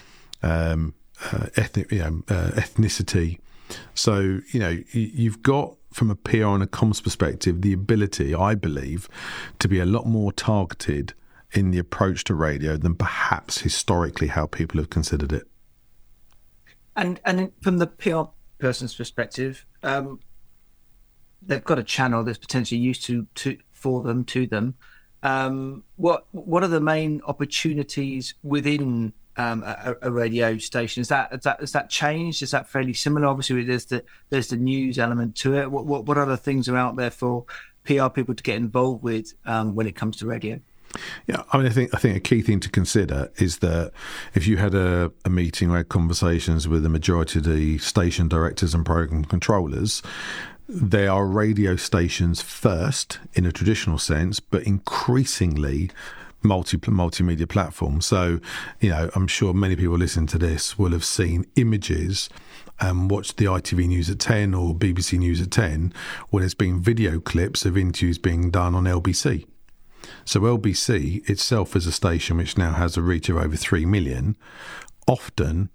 um, 0.42 0.96
uh, 1.26 1.48
ethnic, 1.56 1.92
you 1.92 2.00
know, 2.00 2.24
uh, 2.30 2.52
ethnicity. 2.52 3.40
So 3.94 4.40
you 4.52 4.60
know 4.60 4.78
you've 4.92 5.42
got 5.44 5.76
from 5.92 6.12
a 6.12 6.16
PR 6.16 6.48
and 6.48 6.64
a 6.64 6.68
comms 6.68 7.04
perspective 7.04 7.62
the 7.62 7.74
ability, 7.74 8.36
I 8.36 8.56
believe, 8.56 9.10
to 9.60 9.68
be 9.68 9.80
a 9.80 9.86
lot 9.86 10.06
more 10.06 10.32
targeted 10.32 11.14
in 11.52 11.72
the 11.72 11.80
approach 11.80 12.24
to 12.26 12.36
radio 12.36 12.78
than 12.78 12.96
perhaps 12.96 13.60
historically 13.60 14.28
how 14.28 14.46
people 14.46 14.80
have 14.80 14.90
considered 14.90 15.32
it. 15.32 15.48
And 16.96 17.20
and 17.26 17.52
from 17.62 17.78
the 17.78 17.88
PR 17.88 18.24
person's 18.60 18.96
perspective, 18.96 19.66
um, 19.84 20.20
they've 21.42 21.64
got 21.64 21.80
a 21.80 21.84
channel 21.84 22.24
that's 22.24 22.38
potentially 22.38 22.80
used 22.80 23.04
to, 23.06 23.28
to 23.36 23.58
for 23.72 24.04
them 24.04 24.24
to 24.26 24.48
them. 24.48 24.76
Um, 25.24 25.84
what 25.96 26.28
what 26.32 26.64
are 26.64 26.68
the 26.68 26.82
main 26.82 27.22
opportunities 27.26 28.36
within 28.44 29.14
um, 29.38 29.64
a, 29.64 29.96
a, 30.02 30.12
radio 30.12 30.58
station. 30.58 31.02
Is 31.02 31.10
that, 31.10 31.32
is 31.32 31.42
that 31.42 31.62
is 31.62 31.72
that 31.72 31.90
changed? 31.90 32.42
Is 32.42 32.52
that 32.52 32.68
fairly 32.68 32.94
similar? 32.94 33.28
Obviously, 33.28 33.64
there's 33.64 33.86
the 33.86 34.04
there's 34.30 34.48
the 34.48 34.58
news 34.58 34.98
element 34.98 35.36
to 35.38 35.56
it. 35.56 35.72
What 35.72 35.86
what, 35.86 36.06
what 36.06 36.18
other 36.18 36.38
things 36.38 36.68
are 36.68 36.78
out 36.78 36.96
there 36.96 37.12
for 37.12 37.46
PR 37.84 38.08
people 38.08 38.36
to 38.36 38.44
get 38.44 38.58
involved 38.58 39.04
with 39.04 39.34
um, 39.46 39.76
when 39.76 39.88
it 39.88 39.96
comes 39.96 40.18
to 40.18 40.26
radio? 40.26 40.60
Yeah, 41.28 41.44
I 41.52 41.58
mean, 41.58 41.68
I 41.68 41.70
think 41.70 41.94
I 41.94 41.98
think 41.98 42.18
a 42.18 42.20
key 42.20 42.42
thing 42.42 42.60
to 42.62 42.70
consider 42.70 43.32
is 43.38 43.60
that 43.60 43.92
if 44.34 44.48
you 44.48 44.58
had 44.58 44.74
a, 44.74 45.12
a 45.26 45.30
meeting 45.30 45.70
or 45.70 45.78
had 45.78 45.90
conversations 45.90 46.68
with 46.68 46.84
the 46.84 46.90
majority 46.90 47.40
of 47.40 47.46
the 47.46 47.78
station 47.78 48.28
directors 48.28 48.74
and 48.74 48.86
program 48.86 49.26
controllers, 49.26 50.02
they 50.68 51.08
are 51.08 51.26
radio 51.26 51.76
stations 51.76 52.42
first 52.42 53.20
in 53.34 53.46
a 53.46 53.52
traditional 53.52 53.98
sense, 53.98 54.40
but 54.40 54.64
increasingly 54.64 55.92
multi 56.48 56.78
multimedia 56.78 57.48
platform. 57.48 58.02
So, 58.02 58.40
you 58.80 58.90
know, 58.90 59.10
I'm 59.16 59.28
sure 59.28 59.54
many 59.54 59.76
people 59.76 59.98
listening 59.98 60.28
to 60.28 60.38
this 60.38 60.80
will 60.80 60.92
have 60.92 61.06
seen 61.06 61.46
images 61.56 62.30
and 62.80 63.10
watched 63.10 63.38
the 63.38 63.46
ITV 63.46 63.88
News 63.88 64.10
at 64.10 64.20
10 64.20 64.54
or 64.54 64.74
BBC 64.74 65.18
News 65.20 65.42
at 65.42 65.52
10 65.52 65.94
when 66.30 66.42
there's 66.42 66.54
been 66.54 66.80
video 66.80 67.20
clips 67.20 67.66
of 67.66 67.78
interviews 67.78 68.18
being 68.18 68.52
done 68.52 68.76
on 68.76 68.84
LBC. 68.84 69.46
So 70.26 70.42
LBC 70.42 71.28
itself 71.30 71.76
as 71.76 71.86
a 71.86 71.92
station 71.92 72.38
which 72.38 72.58
now 72.58 72.74
has 72.74 72.98
a 72.98 73.02
reach 73.02 73.30
of 73.30 73.38
over 73.38 73.56
3 73.56 73.86
million 73.86 74.38
often 75.08 75.70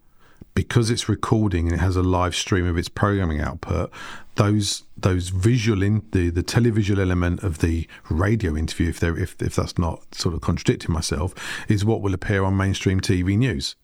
because 0.54 0.90
it's 0.90 1.08
recording 1.08 1.66
and 1.66 1.76
it 1.76 1.80
has 1.80 1.96
a 1.96 2.02
live 2.02 2.34
stream 2.34 2.66
of 2.66 2.76
its 2.76 2.88
programming 2.88 3.40
output, 3.40 3.90
those 4.36 4.84
those 4.96 5.28
visual 5.28 5.82
in 5.82 6.02
the 6.12 6.30
the 6.30 6.42
televisual 6.42 6.98
element 6.98 7.42
of 7.42 7.58
the 7.58 7.86
radio 8.10 8.56
interview, 8.56 8.88
if 8.88 9.00
there 9.00 9.18
if 9.18 9.40
if 9.42 9.54
that's 9.54 9.78
not 9.78 10.14
sort 10.14 10.34
of 10.34 10.40
contradicting 10.40 10.92
myself, 10.92 11.34
is 11.68 11.84
what 11.84 12.00
will 12.00 12.14
appear 12.14 12.44
on 12.44 12.56
mainstream 12.56 13.00
TV 13.00 13.36
news. 13.36 13.76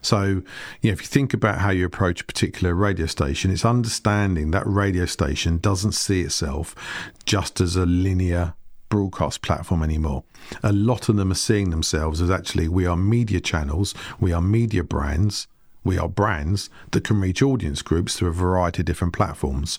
So, 0.00 0.24
you 0.80 0.90
know, 0.90 0.92
if 0.92 1.02
you 1.02 1.06
think 1.06 1.34
about 1.34 1.58
how 1.58 1.70
you 1.70 1.86
approach 1.86 2.22
a 2.22 2.24
particular 2.24 2.74
radio 2.74 3.06
station, 3.06 3.50
it's 3.50 3.64
understanding 3.64 4.50
that 4.50 4.66
radio 4.66 5.06
station 5.06 5.58
doesn't 5.58 5.92
see 5.92 6.22
itself 6.22 6.74
just 7.24 7.60
as 7.60 7.76
a 7.76 7.86
linear 7.86 8.54
broadcast 8.88 9.42
platform 9.42 9.82
anymore. 9.82 10.24
A 10.62 10.72
lot 10.72 11.08
of 11.08 11.16
them 11.16 11.30
are 11.30 11.36
seeing 11.36 11.70
themselves 11.70 12.20
as 12.20 12.30
actually 12.30 12.68
we 12.68 12.86
are 12.86 12.96
media 12.96 13.40
channels, 13.40 13.94
we 14.18 14.32
are 14.32 14.40
media 14.40 14.82
brands 14.82 15.46
we 15.84 15.98
are 15.98 16.08
brands 16.08 16.70
that 16.90 17.04
can 17.04 17.20
reach 17.20 17.42
audience 17.42 17.82
groups 17.82 18.16
through 18.16 18.28
a 18.28 18.32
variety 18.32 18.82
of 18.82 18.86
different 18.86 19.14
platforms. 19.14 19.78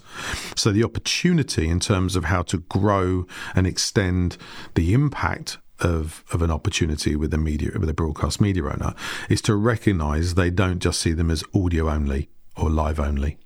So 0.56 0.72
the 0.72 0.84
opportunity 0.84 1.70
in 1.70 1.80
terms 1.80 2.16
of 2.16 2.26
how 2.26 2.42
to 2.44 2.58
grow 2.58 3.26
and 3.56 3.68
extend 3.68 4.38
the 4.76 4.94
impact 4.94 5.58
of, 5.80 6.24
of 6.32 6.42
an 6.42 6.52
opportunity 6.52 7.16
with 7.16 7.34
a 7.34 7.38
media 7.38 7.72
with 7.80 7.90
a 7.90 7.94
broadcast 7.94 8.42
media 8.42 8.64
owner 8.64 8.94
is 9.30 9.42
to 9.44 9.56
recognize 9.56 10.36
they 10.36 10.50
don't 10.50 10.80
just 10.80 11.00
see 11.00 11.14
them 11.14 11.32
as 11.32 11.44
audio 11.54 11.90
only 11.90 12.30
or 12.58 12.70
live 12.70 13.00
only. 13.00 13.38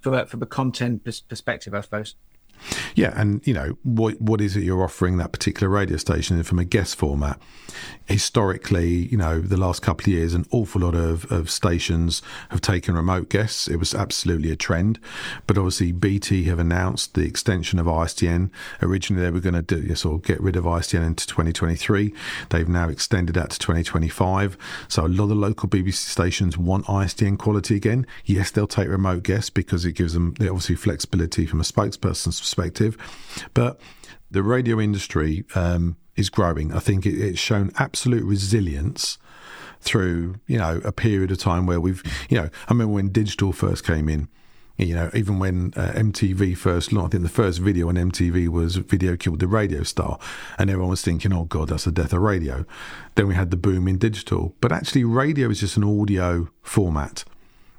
From 0.00 0.26
from 0.26 0.42
a 0.42 0.46
content 0.46 1.04
perspective, 1.04 1.74
I 1.74 1.80
suppose. 1.80 2.16
Yeah, 2.94 3.12
and 3.16 3.46
you 3.46 3.54
know 3.54 3.78
what 3.82 4.20
what 4.20 4.40
is 4.40 4.56
it 4.56 4.64
you're 4.64 4.82
offering 4.82 5.16
that 5.18 5.32
particular 5.32 5.68
radio 5.68 5.96
station 5.96 6.42
from 6.42 6.58
a 6.58 6.64
guest 6.64 6.96
format? 6.96 7.40
Historically, 8.06 9.08
you 9.08 9.16
know, 9.16 9.40
the 9.40 9.56
last 9.56 9.82
couple 9.82 10.04
of 10.04 10.08
years, 10.08 10.34
an 10.34 10.44
awful 10.50 10.82
lot 10.82 10.94
of, 10.94 11.30
of 11.32 11.50
stations 11.50 12.22
have 12.50 12.60
taken 12.60 12.94
remote 12.94 13.28
guests. 13.28 13.66
It 13.66 13.76
was 13.76 13.94
absolutely 13.94 14.50
a 14.50 14.56
trend, 14.56 15.00
but 15.46 15.56
obviously 15.56 15.90
BT 15.90 16.44
have 16.44 16.58
announced 16.58 17.14
the 17.14 17.22
extension 17.22 17.78
of 17.78 17.86
ISDN. 17.86 18.50
Originally, 18.82 19.24
they 19.24 19.30
were 19.30 19.40
going 19.40 19.54
to 19.54 19.62
do 19.62 19.94
sort 19.94 20.24
get 20.24 20.40
rid 20.40 20.56
of 20.56 20.64
ISDN 20.64 21.06
into 21.06 21.26
2023. 21.26 22.12
They've 22.50 22.68
now 22.68 22.88
extended 22.88 23.34
that 23.34 23.50
to 23.50 23.58
2025. 23.58 24.56
So 24.88 25.06
a 25.06 25.08
lot 25.08 25.30
of 25.30 25.36
local 25.36 25.68
BBC 25.68 25.94
stations 25.94 26.58
want 26.58 26.86
ISDN 26.86 27.38
quality 27.38 27.76
again. 27.76 28.06
Yes, 28.24 28.50
they'll 28.50 28.66
take 28.66 28.88
remote 28.88 29.22
guests 29.22 29.50
because 29.50 29.84
it 29.84 29.92
gives 29.92 30.14
them 30.14 30.34
obviously 30.40 30.76
flexibility 30.76 31.46
from 31.46 31.60
a 31.60 31.64
spokesperson's 31.64 32.40
perspective. 32.40 32.53
But 33.54 33.80
the 34.30 34.42
radio 34.42 34.80
industry 34.80 35.44
um, 35.54 35.96
is 36.16 36.30
growing. 36.30 36.72
I 36.72 36.78
think 36.78 37.06
it, 37.06 37.14
it's 37.14 37.38
shown 37.38 37.70
absolute 37.78 38.24
resilience 38.24 39.18
through 39.80 40.36
you 40.46 40.56
know 40.56 40.80
a 40.84 40.92
period 40.92 41.30
of 41.30 41.38
time 41.38 41.66
where 41.66 41.80
we've 41.80 42.02
you 42.28 42.38
know 42.38 42.44
I 42.44 42.72
remember 42.72 42.94
when 42.94 43.10
digital 43.10 43.52
first 43.52 43.84
came 43.84 44.08
in. 44.08 44.28
You 44.76 44.92
know, 44.92 45.08
even 45.14 45.38
when 45.38 45.72
uh, 45.76 45.92
MTV 45.94 46.56
first 46.56 46.92
launched, 46.92 47.10
I 47.10 47.10
think 47.12 47.22
the 47.22 47.28
first 47.28 47.60
video 47.60 47.88
on 47.88 47.94
MTV 47.94 48.48
was 48.48 48.74
"Video 48.74 49.16
Killed 49.16 49.38
the 49.38 49.46
Radio 49.46 49.84
Star," 49.84 50.18
and 50.58 50.68
everyone 50.68 50.90
was 50.90 51.02
thinking, 51.02 51.32
"Oh 51.32 51.44
God, 51.44 51.68
that's 51.68 51.84
the 51.84 51.92
death 51.92 52.12
of 52.12 52.20
radio." 52.20 52.64
Then 53.14 53.28
we 53.28 53.34
had 53.34 53.52
the 53.52 53.56
boom 53.56 53.86
in 53.86 53.98
digital, 53.98 54.56
but 54.60 54.72
actually, 54.72 55.04
radio 55.04 55.48
is 55.48 55.60
just 55.60 55.76
an 55.76 55.84
audio 55.84 56.48
format 56.60 57.22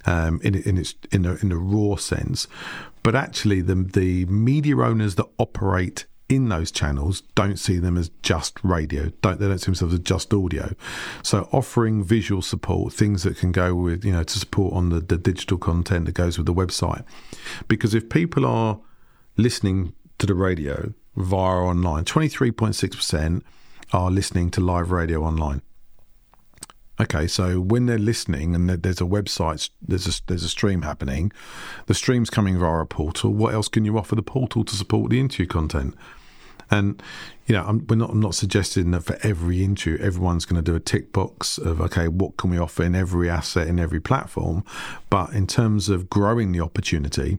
um, 0.06 0.40
in, 0.44 0.56
in 0.56 0.78
its 0.78 0.96
in 1.12 1.26
a, 1.26 1.36
in 1.36 1.52
a 1.52 1.58
raw 1.58 1.96
sense. 1.96 2.48
But 3.04 3.16
actually, 3.16 3.62
the 3.62 3.76
the 3.76 4.26
media 4.26 4.78
owners 4.78 5.16
that 5.16 5.28
operate 5.38 6.06
in 6.28 6.50
those 6.50 6.72
channels 6.72 7.22
don't 7.36 7.58
see 7.58 7.78
them 7.78 7.98
as 7.98 8.10
just 8.24 8.58
radio. 8.64 9.12
Don't 9.22 9.40
they 9.40 9.48
don't 9.48 9.60
see 9.60 9.66
themselves 9.66 9.94
as 9.94 10.00
just 10.00 10.34
audio. 10.34 10.74
So 11.22 11.48
offering 11.52 12.04
visual 12.04 12.42
support, 12.42 12.94
things 12.94 13.22
that 13.24 13.38
can 13.38 13.52
go 13.52 13.76
with 13.76 14.04
you 14.04 14.12
know 14.12 14.24
to 14.24 14.40
support 14.40 14.74
on 14.74 14.90
the, 14.90 15.02
the 15.02 15.18
digital 15.18 15.60
content 15.60 16.06
that 16.06 16.14
goes 16.14 16.38
with 16.38 16.48
the 16.48 16.54
website, 16.54 17.04
because 17.68 17.94
if 17.94 18.10
people 18.10 18.46
are 18.46 18.80
listening 19.38 19.94
to 20.18 20.26
the 20.26 20.34
radio 20.34 20.94
via 21.16 21.58
online, 21.58 22.06
twenty 22.06 22.28
three 22.28 22.52
point 22.52 22.76
six 22.76 22.96
percent 22.96 23.46
are 23.94 24.10
listening 24.10 24.50
to 24.50 24.62
live 24.62 24.90
radio 24.90 25.22
online. 25.24 25.62
Okay, 27.00 27.28
so 27.28 27.60
when 27.60 27.88
they're 27.88 27.98
listening 27.98 28.56
and 28.56 28.70
there's 28.70 29.02
a 29.02 29.06
website, 29.06 29.70
there's 29.82 30.08
a, 30.08 30.22
there's 30.28 30.44
a 30.44 30.50
stream 30.50 30.84
happening, 30.84 31.32
the 31.88 31.94
stream's 31.94 32.30
coming 32.30 32.58
via 32.58 32.80
a 32.80 32.86
portal. 32.86 33.34
What 33.34 33.54
else 33.54 33.68
can 33.68 33.84
you 33.84 33.98
offer 33.98 34.16
the 34.16 34.24
portal 34.24 34.64
to 34.64 34.75
support 34.75 35.10
the 35.10 35.20
interview 35.20 35.46
content? 35.46 35.94
And 36.72 37.02
you 37.46 37.54
know, 37.54 37.64
I'm, 37.64 37.86
we're 37.88 37.96
not. 37.96 38.10
I'm 38.10 38.20
not 38.20 38.34
suggesting 38.34 38.92
that 38.92 39.02
for 39.02 39.18
every 39.22 39.64
interview, 39.64 40.04
everyone's 40.04 40.46
going 40.46 40.64
to 40.64 40.72
do 40.72 40.75
a 40.75 40.80
tick 40.80 41.14
box 41.14 41.58
of 41.58 41.80
okay, 41.80 42.08
what 42.08 42.38
can 42.38 42.50
we 42.50 42.58
offer 42.58 42.84
in 42.84 42.96
every 42.96 43.30
asset 43.30 43.68
in 43.68 43.78
every 43.78 44.00
platform. 44.00 44.64
But 45.10 45.34
in 45.34 45.46
terms 45.46 45.90
of 45.90 46.10
growing 46.10 46.54
the 46.54 46.62
opportunity, 46.62 47.38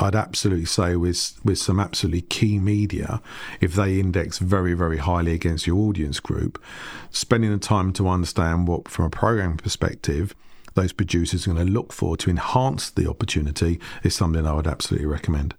I'd 0.00 0.14
absolutely 0.14 0.66
say 0.66 0.96
with 0.96 1.38
with 1.44 1.58
some 1.58 1.80
absolutely 1.80 2.22
key 2.22 2.58
media, 2.58 3.20
if 3.60 3.74
they 3.74 3.98
index 3.98 4.38
very 4.38 4.74
very 4.74 4.98
highly 4.98 5.32
against 5.32 5.66
your 5.66 5.78
audience 5.78 6.20
group, 6.20 6.62
spending 7.10 7.50
the 7.50 7.58
time 7.58 7.92
to 7.94 8.08
understand 8.08 8.68
what, 8.68 8.88
from 8.88 9.06
a 9.06 9.10
program 9.10 9.56
perspective, 9.56 10.34
those 10.74 10.92
producers 10.92 11.46
are 11.46 11.54
going 11.54 11.66
to 11.66 11.72
look 11.72 11.92
for 11.92 12.16
to 12.18 12.30
enhance 12.30 12.90
the 12.90 13.08
opportunity 13.08 13.80
is 14.02 14.14
something 14.14 14.46
I 14.46 14.52
would 14.52 14.66
absolutely 14.66 15.06
recommend. 15.06 15.54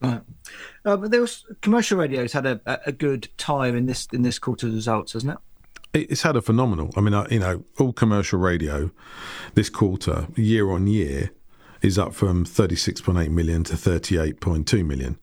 Right. 0.00 0.20
Uh, 0.84 0.96
but 0.96 1.10
there 1.10 1.20
was 1.20 1.44
commercial 1.62 1.98
radio's 1.98 2.32
had 2.32 2.46
a, 2.46 2.60
a 2.86 2.92
good 2.92 3.28
time 3.38 3.74
in 3.76 3.86
this 3.86 4.06
in 4.12 4.22
this 4.22 4.38
quarter's 4.38 4.74
results, 4.74 5.14
hasn't 5.14 5.32
it? 5.32 6.10
It's 6.10 6.22
had 6.22 6.36
a 6.36 6.42
phenomenal. 6.42 6.90
I 6.96 7.00
mean, 7.00 7.14
you 7.30 7.38
know, 7.38 7.64
all 7.78 7.92
commercial 7.92 8.38
radio 8.38 8.90
this 9.54 9.70
quarter, 9.70 10.26
year 10.34 10.70
on 10.70 10.88
year, 10.88 11.30
is 11.84 11.98
up 11.98 12.14
from 12.14 12.46
36.8 12.46 13.30
million 13.30 13.62
to 13.62 13.74
38.2 13.74 14.86
million. 14.86 15.18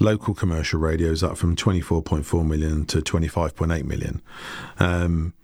Local 0.00 0.34
commercial 0.34 0.80
radio 0.80 1.10
is 1.10 1.22
up 1.22 1.36
from 1.36 1.54
24.4 1.54 2.46
million 2.46 2.86
to 2.86 3.02
25.8 3.02 3.84
million. 3.84 4.22
Um, 4.78 5.34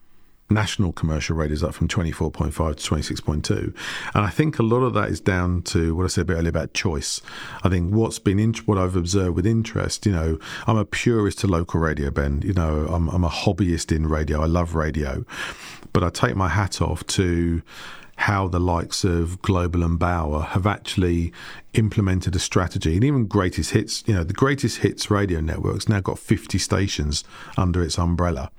national 0.49 0.93
commercial 0.93 1.37
radio 1.37 1.53
is 1.53 1.63
up 1.63 1.75
from 1.75 1.89
24.5 1.89 2.77
to 2.77 3.23
26.2. 3.23 3.75
And 4.15 4.25
I 4.25 4.31
think 4.31 4.59
a 4.59 4.63
lot 4.63 4.79
of 4.79 4.95
that 4.95 5.11
is 5.11 5.21
down 5.21 5.61
to 5.63 5.95
what 5.95 6.05
I 6.05 6.09
said 6.09 6.23
a 6.23 6.25
bit 6.25 6.39
earlier 6.39 6.49
about 6.49 6.73
choice. 6.73 7.21
I 7.63 7.69
think 7.69 7.95
what's 7.95 8.19
been 8.19 8.41
in, 8.41 8.55
what 8.65 8.79
I've 8.79 8.97
observed 8.97 9.37
with 9.37 9.47
interest, 9.47 10.07
you 10.07 10.13
know, 10.13 10.39
I'm 10.67 10.79
a 10.79 10.87
purist 10.87 11.41
to 11.41 11.49
local 11.49 11.81
radio, 11.81 12.11
Ben. 12.11 12.41
You 12.43 12.55
know, 12.55 12.87
I'm, 12.91 13.09
I'm 13.11 13.25
a 13.25 13.29
hobbyist 13.29 13.95
in 13.95 14.09
radio. 14.09 14.43
I 14.43 14.47
love 14.47 14.75
radio. 14.75 15.25
But 15.93 16.03
I 16.03 16.09
take 16.09 16.35
my 16.35 16.49
hat 16.49 16.81
off 16.81 17.07
to 17.09 17.63
how 18.21 18.47
the 18.47 18.61
likes 18.61 19.03
of 19.03 19.41
Global 19.41 19.83
and 19.83 19.99
Bauer 19.99 20.43
have 20.43 20.67
actually 20.67 21.33
implemented 21.73 22.37
a 22.37 22.39
strategy, 22.39 22.95
and 22.95 23.03
even 23.03 23.25
Greatest 23.25 23.71
Hits, 23.71 24.05
you 24.07 24.13
know, 24.13 24.25
the 24.25 24.35
Greatest 24.35 24.79
Hits 24.79 25.11
radio 25.11 25.41
network's 25.41 25.89
now 25.89 26.01
got 26.01 26.19
50 26.19 26.59
stations 26.59 27.25
under 27.57 27.83
its 27.83 27.99
umbrella. 27.99 28.51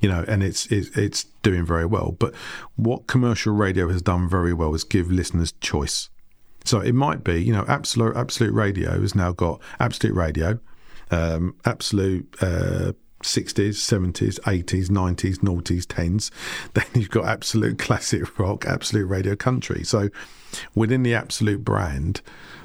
You 0.00 0.08
know, 0.08 0.24
and 0.26 0.42
it's, 0.42 0.66
it's 0.66 0.96
it's 0.96 1.24
doing 1.42 1.66
very 1.66 1.84
well. 1.84 2.16
But 2.18 2.34
what 2.76 3.06
commercial 3.06 3.52
radio 3.52 3.88
has 3.88 4.00
done 4.00 4.30
very 4.30 4.54
well 4.54 4.74
is 4.74 4.82
give 4.82 5.12
listeners 5.12 5.52
choice. 5.60 6.08
So 6.64 6.80
it 6.80 6.94
might 6.94 7.22
be, 7.22 7.42
you 7.42 7.52
know, 7.52 7.66
absolute 7.68 8.16
absolute 8.16 8.54
radio 8.54 8.98
has 8.98 9.14
now 9.14 9.32
got 9.32 9.60
absolute 9.78 10.14
radio, 10.14 10.58
um, 11.10 11.54
absolute 11.66 12.34
uh, 12.40 12.92
60s, 13.22 13.74
70s, 13.74 14.38
80s, 14.40 14.88
90s, 14.88 15.38
noughties, 15.38 15.86
10s. 15.86 16.30
Then 16.74 16.84
you've 16.94 17.10
got 17.10 17.26
absolute 17.26 17.78
classic 17.78 18.38
rock, 18.38 18.64
absolute 18.66 19.06
radio 19.06 19.36
country. 19.36 19.84
So 19.84 20.08
within 20.74 21.02
the 21.02 21.14
absolute 21.14 21.64
brand, 21.64 22.20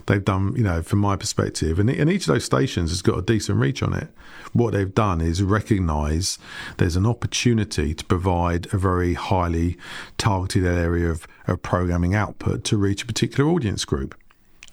they've 0.08 0.24
done, 0.24 0.56
you 0.56 0.64
know, 0.64 0.82
from 0.82 1.00
my 1.00 1.16
perspective, 1.16 1.80
and, 1.80 1.90
and 1.90 2.10
each 2.10 2.28
of 2.28 2.34
those 2.34 2.46
stations 2.46 2.90
has 2.92 3.02
got 3.02 3.20
a 3.20 3.22
decent 3.22 3.60
reach 3.60 3.84
on 3.84 3.94
it. 3.94 4.10
What 4.54 4.74
they've 4.74 4.94
done 4.94 5.22
is 5.22 5.44
recognize 5.44 6.40
there's 6.78 6.96
an 6.96 7.06
opportunity 7.06 7.94
to 7.94 8.06
provide 8.06 8.74
a 8.74 8.78
very 8.78 9.14
highly 9.14 9.78
targeted 10.18 10.66
area 10.66 11.10
of, 11.10 11.28
of 11.46 11.62
programming 11.62 12.16
output 12.16 12.64
to 12.66 12.78
reach 12.78 13.04
a 13.04 13.06
particular 13.06 13.50
audience 13.50 13.86
group. 13.86 14.16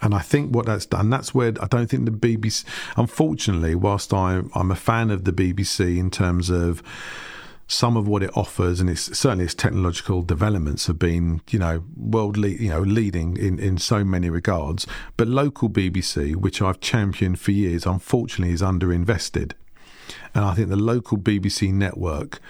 And 0.03 0.15
I 0.15 0.19
think 0.19 0.55
what 0.55 0.67
that's 0.67 0.87
done, 0.87 1.11
that's 1.11 1.35
where 1.35 1.53
I 1.61 1.67
don't 1.67 1.89
think 1.89 2.05
the 2.05 2.11
BBC, 2.11 2.65
unfortunately, 2.97 3.75
whilst 3.75 4.13
I'm, 4.13 4.51
I'm 4.55 4.71
a 4.71 4.77
fan 4.77 5.11
of 5.11 5.25
the 5.25 5.33
BBC 5.33 5.99
in 5.99 6.11
terms 6.11 6.51
of 6.51 6.83
some 7.67 7.97
of 7.97 8.07
what 8.07 8.23
it 8.23 8.37
offers, 8.37 8.81
and 8.81 8.91
it's 8.91 9.17
certainly 9.17 9.45
its 9.45 9.55
technological 9.55 10.23
developments 10.23 10.87
have 10.87 10.99
been, 10.99 11.41
you 11.51 11.59
know, 11.59 11.83
world 11.97 12.37
you 12.37 12.69
know, 12.69 12.81
leading 12.81 13.37
in, 13.37 13.59
in 13.59 13.79
so 13.79 14.05
many 14.05 14.29
regards. 14.29 14.87
But 15.17 15.29
local 15.29 15.71
BBC, 15.71 16.37
which 16.37 16.61
I've 16.61 16.81
championed 16.81 17.41
for 17.41 17.53
years, 17.53 17.87
unfortunately 17.87 18.53
is 18.53 18.63
underinvested. 18.63 19.53
And 20.35 20.45
I 20.45 20.55
think 20.55 20.69
the 20.69 20.77
local 20.77 21.17
BBC 21.17 21.73
network, 21.73 22.41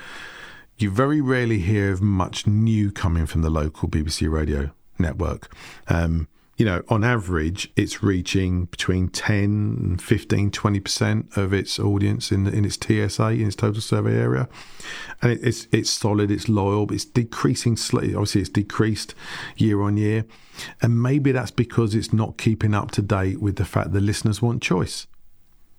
you 0.77 0.91
very 0.91 1.21
rarely 1.21 1.61
hear 1.61 1.93
of 1.93 2.03
much 2.03 2.47
new 2.47 2.91
coming 2.91 3.27
from 3.27 3.43
the 3.43 3.51
local 3.51 3.89
BBC 3.89 4.31
radio 4.31 4.71
network. 4.99 5.55
Um, 5.89 6.27
you 6.57 6.65
know, 6.65 6.83
on 6.89 7.03
average, 7.03 7.73
it's 7.77 8.03
reaching 8.03 8.67
between 8.67 9.09
10 9.09 9.45
and 9.45 10.03
15, 10.03 10.51
20% 10.51 11.37
of 11.37 11.53
its 11.53 11.81
audience 11.81 12.31
in, 12.31 12.47
in 12.47 12.65
its 12.65 12.77
TSA, 12.77 13.29
in 13.29 13.47
its 13.47 13.57
total 13.57 13.81
survey 13.81 14.17
area. 14.17 14.49
And 15.21 15.33
it, 15.33 15.41
it's, 15.43 15.67
it's 15.73 15.91
solid, 15.91 16.31
it's 16.31 16.49
loyal, 16.49 16.87
but 16.87 16.95
it's 16.95 17.05
decreasing 17.05 17.77
slightly. 17.77 18.15
Obviously, 18.15 18.43
it's 18.43 18.51
decreased 18.51 19.15
year 19.57 19.83
on 19.83 19.97
year. 19.97 20.25
And 20.81 21.03
maybe 21.03 21.33
that's 21.33 21.51
because 21.51 21.95
it's 21.95 22.13
not 22.13 22.39
keeping 22.39 22.75
up 22.75 22.93
to 22.93 23.03
date 23.03 23.41
with 23.41 23.57
the 23.57 23.65
fact 23.65 23.93
that 23.93 24.01
listeners 24.01 24.41
want 24.41 24.63
choice. 24.63 25.07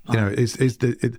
You 0.08 0.18
know, 0.18 0.28
is 0.28 0.56
is 0.58 0.78
the 0.78 0.96
it, 1.02 1.16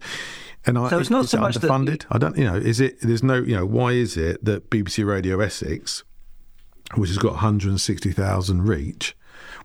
and 0.64 0.78
I, 0.78 0.90
So 0.90 1.00
it's 1.00 1.10
not 1.10 1.25
is 1.25 1.30
so 1.30 1.40
much 1.40 1.56
that 1.56 1.68
underfunded. 1.68 2.04
I 2.10 2.18
don't, 2.18 2.36
you 2.38 2.44
know, 2.44 2.54
is 2.54 2.80
it? 2.80 3.00
There's 3.00 3.22
no, 3.22 3.36
you 3.36 3.56
know, 3.56 3.66
why 3.66 3.92
is 3.92 4.16
it 4.16 4.44
that 4.44 4.70
BBC 4.70 5.04
Radio 5.04 5.40
Essex, 5.40 6.04
which 6.94 7.10
has 7.10 7.18
got 7.18 7.32
160,000 7.32 8.62
reach, 8.62 9.16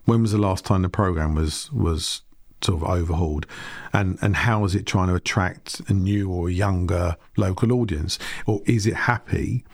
when 0.04 0.22
was 0.22 0.32
the 0.32 0.38
last 0.38 0.64
time 0.64 0.82
the 0.82 0.88
program 0.88 1.34
was 1.34 1.72
was 1.72 2.22
sort 2.62 2.82
of 2.82 2.88
overhauled, 2.88 3.46
and 3.92 4.18
and 4.22 4.36
how 4.36 4.64
is 4.64 4.74
it 4.74 4.86
trying 4.86 5.08
to 5.08 5.14
attract 5.14 5.80
a 5.88 5.92
new 5.92 6.30
or 6.30 6.50
younger 6.50 7.16
local 7.36 7.72
audience, 7.72 8.18
or 8.46 8.60
is 8.66 8.86
it 8.86 8.94
happy? 8.94 9.64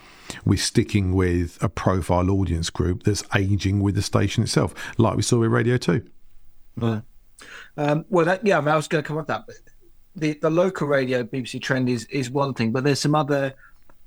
with 0.44 0.60
sticking 0.60 1.14
with 1.14 1.56
a 1.62 1.70
profile 1.70 2.30
audience 2.30 2.68
group 2.68 3.02
that's 3.04 3.24
aging 3.34 3.80
with 3.80 3.94
the 3.94 4.02
station 4.02 4.42
itself, 4.42 4.74
like 4.98 5.16
we 5.16 5.22
saw 5.22 5.38
with 5.38 5.50
Radio 5.50 5.78
2. 5.78 6.06
Um, 7.76 8.04
well, 8.08 8.26
that, 8.26 8.44
yeah, 8.46 8.58
I, 8.58 8.76
was 8.76 8.88
going 8.88 9.02
to 9.02 9.08
come 9.08 9.16
up 9.16 9.28
with 9.28 9.28
that. 9.28 9.44
The 10.16 10.32
the 10.34 10.50
local 10.50 10.88
radio 10.88 11.22
BBC 11.22 11.62
trend 11.62 11.88
is 11.88 12.04
is 12.06 12.30
one 12.30 12.52
thing, 12.52 12.72
but 12.72 12.82
there's 12.82 13.00
some 13.00 13.14
other 13.14 13.54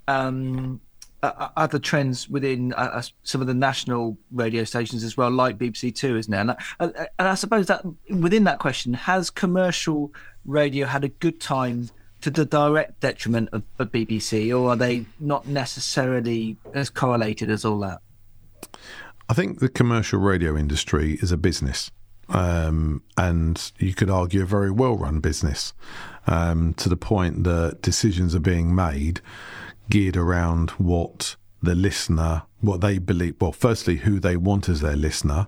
um, 0.08 0.82
uh, 1.24 1.32
uh, 1.38 1.50
other 1.56 1.80
trends 1.80 2.28
within 2.30 2.74
uh, 2.74 2.90
uh, 2.94 3.01
some 3.24 3.42
of 3.42 3.48
the 3.48 3.54
national 3.54 4.18
radio 4.32 4.63
stations 4.63 5.04
as 5.04 5.16
well, 5.18 5.30
like 5.30 5.58
BBC 5.58 5.94
Two, 5.96 6.18
isn't 6.18 6.32
there? 6.32 6.42
And, 6.42 6.51
I- 6.51 6.58
and, 6.80 6.96
and 7.20 7.28
I 7.28 7.36
suppose 7.36 7.68
that 7.68 7.84
within 8.10 8.44
that 8.46 8.60
question, 8.60 8.94
has 8.94 9.30
commercial 9.30 10.12
radio 10.46 10.88
had 10.88 11.04
a 11.04 11.10
good 11.10 11.40
time 11.40 11.90
to 12.22 12.30
the 12.30 12.46
direct 12.46 13.00
detriment 13.00 13.50
of, 13.51 13.63
of 13.80 13.92
BBC, 13.92 14.50
or 14.56 14.70
are 14.70 14.75
they 14.75 15.06
not 15.20 15.48
necessarily 15.48 16.56
as 16.74 16.90
correlated 16.90 17.50
as 17.50 17.66
all 17.66 17.80
that? 17.80 18.00
I 19.30 19.34
think 19.34 19.60
the 19.60 19.70
commercial 19.70 20.20
radio 20.20 20.56
industry 20.58 21.13
is 21.22 21.32
a 21.32 21.38
business, 21.38 21.90
um, 22.30 23.01
and 23.18 23.72
you 23.80 23.94
could 23.94 24.10
argue 24.10 24.44
a 24.44 24.46
very 24.46 24.70
well 24.72 24.98
run 24.98 25.20
business 25.20 25.74
um, 26.28 26.74
to 26.75 26.90
the 26.90 26.98
point 26.98 27.44
that 27.46 27.82
decisions 27.82 28.36
are 28.36 28.40
being 28.40 28.75
made 28.75 29.22
geared 29.90 30.18
around 30.18 30.72
what 30.72 31.36
the 31.62 31.76
listener, 31.76 32.44
what 32.60 32.82
they 32.82 32.98
believe, 32.98 33.36
well, 33.40 33.52
firstly, 33.52 33.98
who 33.98 34.20
they 34.20 34.36
want 34.36 34.68
as 34.68 34.82
their 34.82 34.96
listener, 34.96 35.48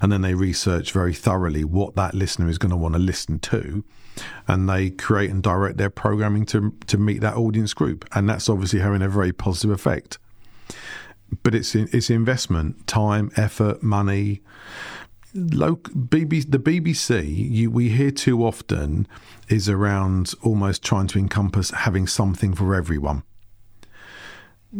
and 0.00 0.10
then 0.10 0.22
they 0.22 0.34
research 0.34 0.92
very 0.92 1.14
thoroughly 1.14 1.64
what 1.64 1.94
that 1.94 2.14
listener 2.14 2.48
is 2.48 2.58
going 2.58 2.70
to 2.70 2.76
want 2.76 2.94
to 2.94 3.00
listen 3.00 3.38
to. 3.38 3.84
And 4.48 4.68
they 4.68 4.90
create 4.90 5.30
and 5.30 5.42
direct 5.42 5.76
their 5.76 5.90
programming 5.90 6.46
to 6.46 6.74
to 6.86 6.98
meet 6.98 7.20
that 7.20 7.36
audience 7.36 7.74
group, 7.74 8.06
and 8.14 8.28
that's 8.28 8.48
obviously 8.48 8.80
having 8.80 9.02
a 9.02 9.08
very 9.08 9.32
positive 9.32 9.70
effect 9.70 10.18
but 11.42 11.54
it's 11.54 11.74
it's 11.74 12.10
investment, 12.10 12.86
time, 12.86 13.30
effort, 13.36 13.82
money. 13.82 14.42
Local, 15.34 15.92
BBC, 15.92 16.50
the 16.50 16.58
BBC, 16.58 17.50
you, 17.50 17.70
we 17.70 17.90
hear 17.90 18.10
too 18.10 18.46
often, 18.46 19.06
is 19.48 19.68
around 19.68 20.32
almost 20.42 20.82
trying 20.82 21.08
to 21.08 21.18
encompass 21.18 21.70
having 21.70 22.06
something 22.06 22.54
for 22.54 22.74
everyone. 22.74 23.22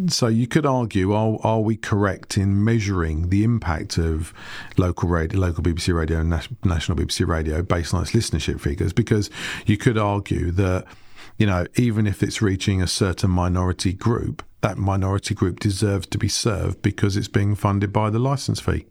So 0.07 0.27
you 0.27 0.47
could 0.47 0.65
argue, 0.65 1.13
are, 1.13 1.39
are 1.43 1.61
we 1.61 1.75
correct 1.75 2.37
in 2.37 2.63
measuring 2.63 3.29
the 3.29 3.43
impact 3.43 3.97
of 3.97 4.33
local 4.77 5.09
radio, 5.09 5.39
local 5.39 5.63
BBC 5.63 5.93
radio 5.93 6.19
and 6.19 6.29
nas- 6.29 6.49
national 6.63 6.97
BBC 6.97 7.27
radio 7.27 7.63
based 7.63 7.93
on 7.93 8.03
its 8.03 8.11
listenership 8.11 8.59
figures? 8.59 8.93
Because 8.93 9.29
you 9.65 9.77
could 9.77 9.97
argue 9.97 10.51
that, 10.51 10.85
you 11.37 11.47
know, 11.47 11.65
even 11.75 12.05
if 12.05 12.21
it's 12.21 12.41
reaching 12.41 12.81
a 12.81 12.87
certain 12.87 13.31
minority 13.31 13.93
group, 13.93 14.43
that 14.61 14.77
minority 14.77 15.33
group 15.33 15.59
deserves 15.59 16.07
to 16.07 16.17
be 16.17 16.27
served 16.27 16.81
because 16.81 17.17
it's 17.17 17.27
being 17.27 17.55
funded 17.55 17.91
by 17.91 18.09
the 18.09 18.19
license 18.19 18.59
fee. 18.59 18.85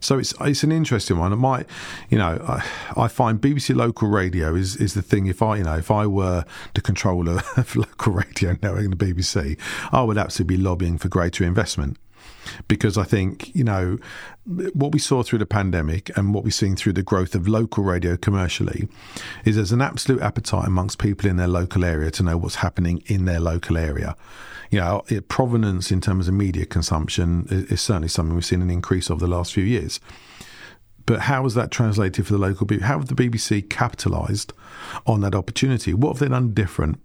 So 0.00 0.18
it's 0.18 0.34
it's 0.40 0.62
an 0.62 0.72
interesting 0.72 1.18
one. 1.18 1.32
It 1.32 1.36
might, 1.36 1.66
you 2.08 2.18
know, 2.18 2.42
I, 2.46 2.64
I 2.96 3.08
find 3.08 3.40
BBC 3.40 3.74
local 3.74 4.08
radio 4.08 4.54
is, 4.54 4.76
is 4.76 4.94
the 4.94 5.02
thing. 5.02 5.26
If 5.26 5.42
I, 5.42 5.56
you 5.56 5.64
know, 5.64 5.76
if 5.76 5.90
I 5.90 6.06
were 6.06 6.44
the 6.74 6.80
controller 6.80 7.42
of 7.56 7.74
local 7.76 8.12
radio 8.12 8.50
network 8.62 8.84
in 8.84 8.90
the 8.90 8.96
BBC, 8.96 9.58
I 9.92 10.02
would 10.02 10.18
absolutely 10.18 10.56
be 10.56 10.62
lobbying 10.62 10.98
for 10.98 11.08
greater 11.08 11.44
investment 11.44 11.98
because 12.68 12.98
I 12.98 13.04
think 13.04 13.54
you 13.54 13.64
know 13.64 13.98
what 14.72 14.92
we 14.92 14.98
saw 14.98 15.22
through 15.22 15.38
the 15.38 15.46
pandemic 15.46 16.16
and 16.16 16.34
what 16.34 16.44
we're 16.44 16.50
seeing 16.50 16.76
through 16.76 16.94
the 16.94 17.02
growth 17.02 17.34
of 17.34 17.46
local 17.46 17.84
radio 17.84 18.16
commercially 18.16 18.88
is 19.44 19.56
there's 19.56 19.72
an 19.72 19.82
absolute 19.82 20.20
appetite 20.22 20.66
amongst 20.66 20.98
people 20.98 21.28
in 21.28 21.36
their 21.36 21.48
local 21.48 21.84
area 21.84 22.10
to 22.10 22.22
know 22.22 22.36
what's 22.36 22.56
happening 22.56 23.02
in 23.06 23.24
their 23.24 23.40
local 23.40 23.76
area. 23.76 24.16
You 24.70 24.80
know, 24.80 25.02
it, 25.08 25.28
provenance 25.28 25.90
in 25.90 26.00
terms 26.00 26.28
of 26.28 26.34
media 26.34 26.64
consumption 26.64 27.46
is, 27.50 27.64
is 27.72 27.80
certainly 27.80 28.08
something 28.08 28.34
we've 28.34 28.44
seen 28.44 28.62
an 28.62 28.70
increase 28.70 29.10
over 29.10 29.20
the 29.20 29.30
last 29.30 29.52
few 29.52 29.64
years. 29.64 30.00
But 31.06 31.22
how 31.22 31.42
has 31.42 31.54
that 31.54 31.70
translated 31.70 32.26
for 32.26 32.34
the 32.34 32.38
local 32.38 32.66
BBC? 32.66 32.82
How 32.82 32.98
have 32.98 33.08
the 33.08 33.14
BBC 33.14 33.68
capitalised 33.68 34.52
on 35.06 35.20
that 35.22 35.34
opportunity? 35.34 35.92
What 35.92 36.10
have 36.12 36.18
they 36.20 36.28
done 36.28 36.54
different? 36.54 37.00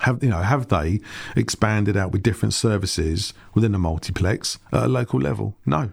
Have 0.00 0.22
you 0.22 0.30
know? 0.30 0.42
Have 0.42 0.68
they 0.68 1.00
expanded 1.34 1.96
out 1.96 2.12
with 2.12 2.22
different 2.22 2.54
services 2.54 3.32
within 3.54 3.74
a 3.74 3.78
multiplex 3.78 4.58
at 4.72 4.84
a 4.84 4.88
local 4.88 5.20
level? 5.20 5.56
No. 5.64 5.92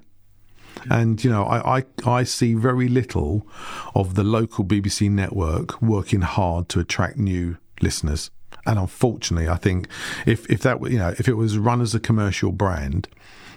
And 0.90 1.24
you 1.24 1.30
know, 1.30 1.44
I, 1.44 1.80
I 1.80 1.84
I 2.06 2.24
see 2.24 2.54
very 2.54 2.90
little 2.90 3.48
of 3.96 4.16
the 4.16 4.24
local 4.24 4.66
BBC 4.66 5.10
network 5.10 5.82
working 5.82 6.22
hard 6.22 6.68
to 6.70 6.80
attract 6.80 7.18
new 7.18 7.58
listeners. 7.82 8.32
And 8.66 8.80
unfortunately, 8.80 9.50
I 9.50 9.56
think 9.58 9.88
if 10.26 10.50
if 10.50 10.62
that 10.62 10.82
you 10.90 10.98
know 10.98 11.14
if 11.18 11.28
it 11.28 11.36
was 11.36 11.58
run 11.58 11.80
as 11.82 11.96
a 11.96 12.00
commercial 12.00 12.52
brand, 12.52 13.08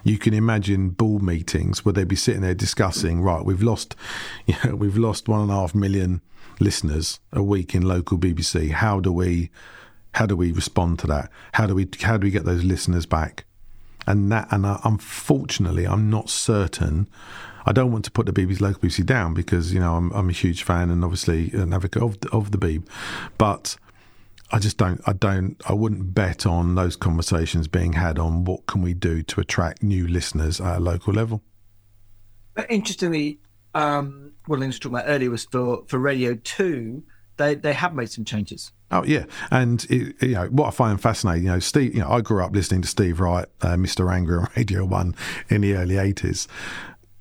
you 0.07 0.19
can 0.19 0.35
imagine 0.35 0.91
board 0.91 1.21
meetings 1.21 1.85
where 1.85 1.93
they'd 1.93 2.07
be 2.07 2.15
sitting 2.15 2.43
there 2.43 2.55
discussing, 2.55 3.23
right, 3.23 3.45
we've 3.45 3.63
lost, 3.63 3.97
you 4.47 4.55
know, 4.65 4.77
we've 4.77 4.97
lost 4.97 5.29
one 5.29 5.41
and 5.41 5.51
a 5.51 5.55
half 5.55 5.75
million 5.75 6.21
listeners 6.61 7.19
a 7.33 7.43
week 7.43 7.75
in 7.75 7.83
local 7.83 8.17
BBC. 8.17 8.71
How 8.71 9.01
do 9.01 9.11
we, 9.11 9.51
how 10.17 10.25
do 10.25 10.35
we 10.35 10.51
respond 10.51 10.99
to 10.99 11.07
that? 11.07 11.31
How 11.53 11.67
do 11.67 11.75
we, 11.75 11.87
how 12.01 12.17
do 12.17 12.25
we 12.25 12.31
get 12.31 12.47
those 12.47 12.65
listeners 12.65 13.05
back? 13.05 13.45
And 14.07 14.33
that, 14.33 14.49
and 14.51 14.65
uh, 14.65 14.79
unfortunately, 14.83 15.87
I'm 15.87 16.09
not 16.09 16.31
certain. 16.31 17.07
I 17.67 17.73
don't 17.73 17.93
want 17.93 18.07
to 18.07 18.11
put 18.11 18.25
the 18.25 18.33
BBC 18.33 18.63
local 18.63 18.81
BBC 18.81 19.05
down 19.05 19.35
because 19.35 19.75
you 19.75 19.81
know 19.81 19.97
I'm, 19.97 20.11
I'm 20.13 20.31
a 20.31 20.33
huge 20.33 20.63
fan 20.63 20.91
and 20.91 21.05
obviously 21.05 21.51
an 21.53 21.75
advocate 21.75 22.03
of 22.03 22.19
the, 22.21 22.31
of 22.31 22.51
the 22.51 22.57
Beeb, 22.57 22.87
but 23.37 23.77
I 24.51 24.59
just 24.59 24.79
don't. 24.79 25.03
I 25.07 25.13
don't. 25.13 25.61
I 25.69 25.75
wouldn't 25.75 26.15
bet 26.15 26.47
on 26.47 26.77
those 26.77 26.97
conversations 26.97 27.69
being 27.69 27.93
had 27.93 28.19
on 28.19 28.45
what 28.45 28.65
can 28.67 28.81
we 28.81 28.95
do 28.95 29.23
to 29.25 29.41
attract 29.41 29.83
new 29.83 30.09
listeners 30.09 30.63
at 30.63 30.79
a 30.79 30.81
local 30.81 31.13
level. 31.13 31.43
But 32.55 32.71
interestingly, 32.71 33.41
um, 33.75 34.33
what 34.47 34.63
I 34.63 34.67
was 34.67 34.79
talking 34.79 34.97
about 34.97 35.11
earlier 35.11 35.31
was 35.31 35.45
for, 35.45 35.85
for 35.89 35.99
Radio 35.99 36.37
2, 36.37 37.03
they, 37.37 37.55
they 37.55 37.73
have 37.73 37.95
made 37.95 38.11
some 38.11 38.25
changes. 38.25 38.73
Oh 38.91 39.05
yeah, 39.05 39.25
and 39.51 39.85
it, 39.91 40.15
you 40.23 40.35
know 40.35 40.47
what 40.47 40.69
I 40.69 40.71
find 40.71 41.01
fascinating. 41.01 41.45
You 41.45 41.53
know, 41.53 41.59
Steve. 41.59 41.95
You 41.95 42.01
know, 42.01 42.11
I 42.11 42.21
grew 42.21 42.43
up 42.43 42.55
listening 42.55 42.83
to 42.83 42.89
Steve 42.89 43.19
Wright, 43.19 43.47
uh, 43.63 43.75
Mr. 43.75 44.13
Angry 44.13 44.39
on 44.39 44.49
Radio 44.57 44.85
One 44.85 45.15
in 45.49 45.63
the 45.63 45.75
early 45.75 45.99
eighties. 45.99 46.47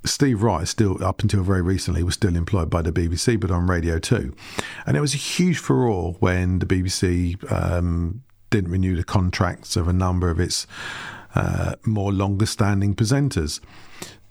Steve 0.06 0.44
Wright, 0.44 0.68
still 0.68 1.04
up 1.04 1.24
until 1.24 1.42
very 1.42 1.64
recently, 1.64 2.04
was 2.04 2.14
still 2.14 2.36
employed 2.36 2.70
by 2.70 2.84
the 2.84 2.92
BBC, 2.92 3.40
but 3.40 3.50
on 3.50 3.66
Radio 3.66 3.98
Two, 3.98 4.36
and 4.86 4.96
it 4.96 5.02
was 5.02 5.16
a 5.16 5.18
huge 5.18 5.58
furore 5.58 6.14
when 6.20 6.60
the 6.60 6.68
BBC 6.68 7.52
um, 7.52 8.22
didn't 8.52 8.70
renew 8.70 8.96
the 8.96 9.04
contracts 9.04 9.76
of 9.76 9.88
a 9.88 9.94
number 9.94 10.30
of 10.30 10.40
its 10.40 10.68
uh, 11.34 11.74
more 11.84 12.14
longer-standing 12.14 12.96
presenters. 12.96 13.60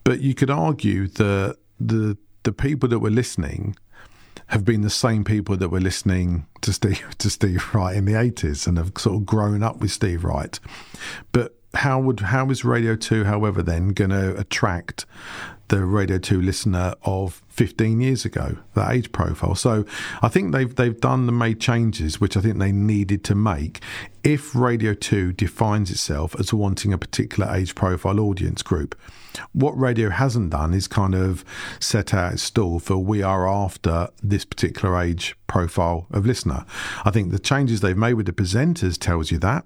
But 0.05 0.21
you 0.21 0.35
could 0.35 0.51
argue 0.51 1.09
that 1.09 1.57
the 1.81 2.17
the 2.45 2.53
people 2.53 2.89
that 2.91 3.01
were 3.01 3.11
listening 3.11 3.75
have 4.55 4.65
been 4.65 4.83
the 4.83 4.89
same 4.91 5.25
people 5.25 5.57
that 5.57 5.69
were 5.69 5.81
listening 5.81 6.47
to 6.61 6.73
Steve 6.73 7.05
to 7.19 7.29
Steve 7.29 7.75
Wright 7.75 7.97
in 7.97 8.05
the 8.05 8.15
eighties 8.15 8.69
and 8.69 8.79
have 8.79 8.93
sort 8.97 9.17
of 9.17 9.27
grown 9.27 9.65
up 9.65 9.79
with 9.79 9.91
Steve 9.91 10.23
Wright. 10.23 10.61
But 11.33 11.54
how 11.77 12.01
would 12.01 12.21
how 12.21 12.51
is 12.51 12.65
Radio 12.65 12.97
Two, 12.97 13.25
however, 13.25 13.63
then 13.63 13.89
going 13.89 14.11
to 14.11 14.37
attract 14.37 15.07
the 15.69 15.85
Radio 15.85 16.19
Two 16.19 16.41
listener 16.41 16.95
of 17.03 17.43
fifteen 17.49 18.01
years 18.01 18.25
ago, 18.25 18.59
that 18.75 18.93
age 18.93 19.13
profile? 19.13 19.55
So 19.55 19.85
I 20.23 20.29
think 20.29 20.53
they've 20.53 20.75
they've 20.75 21.01
done 21.01 21.27
the 21.27 21.33
made 21.33 21.61
changes 21.61 22.21
which 22.21 22.37
I 22.37 22.41
think 22.41 22.59
they 22.59 22.73
needed 22.73 23.25
to 23.25 23.35
make. 23.35 23.81
If 24.23 24.55
Radio 24.55 24.95
Two 24.95 25.33
defines 25.33 25.91
itself 25.91 26.35
as 26.39 26.53
wanting 26.53 26.93
a 26.93 26.99
particular 26.99 27.53
age 27.53 27.75
profile 27.75 28.21
audience 28.21 28.63
group, 28.63 28.95
what 29.53 29.79
radio 29.79 30.11
hasn't 30.11 30.51
done 30.51 30.75
is 30.75 30.87
kind 30.89 31.15
of 31.15 31.45
set 31.81 32.15
out 32.15 32.35
its 32.35 32.43
stall 32.43 32.79
for 32.79 32.99
we 32.99 33.23
are 33.23 33.49
after 33.49 34.09
this 34.23 34.45
particular 34.45 34.99
age 35.01 35.37
profile 35.47 36.07
of 36.11 36.25
listener. 36.25 36.65
I 37.05 37.11
think 37.11 37.33
the 37.33 37.39
changes 37.39 37.81
they've 37.81 37.97
made 37.97 38.15
with 38.15 38.27
the 38.27 38.33
presenters 38.33 38.99
tells 38.99 39.31
you 39.31 39.39
that. 39.41 39.65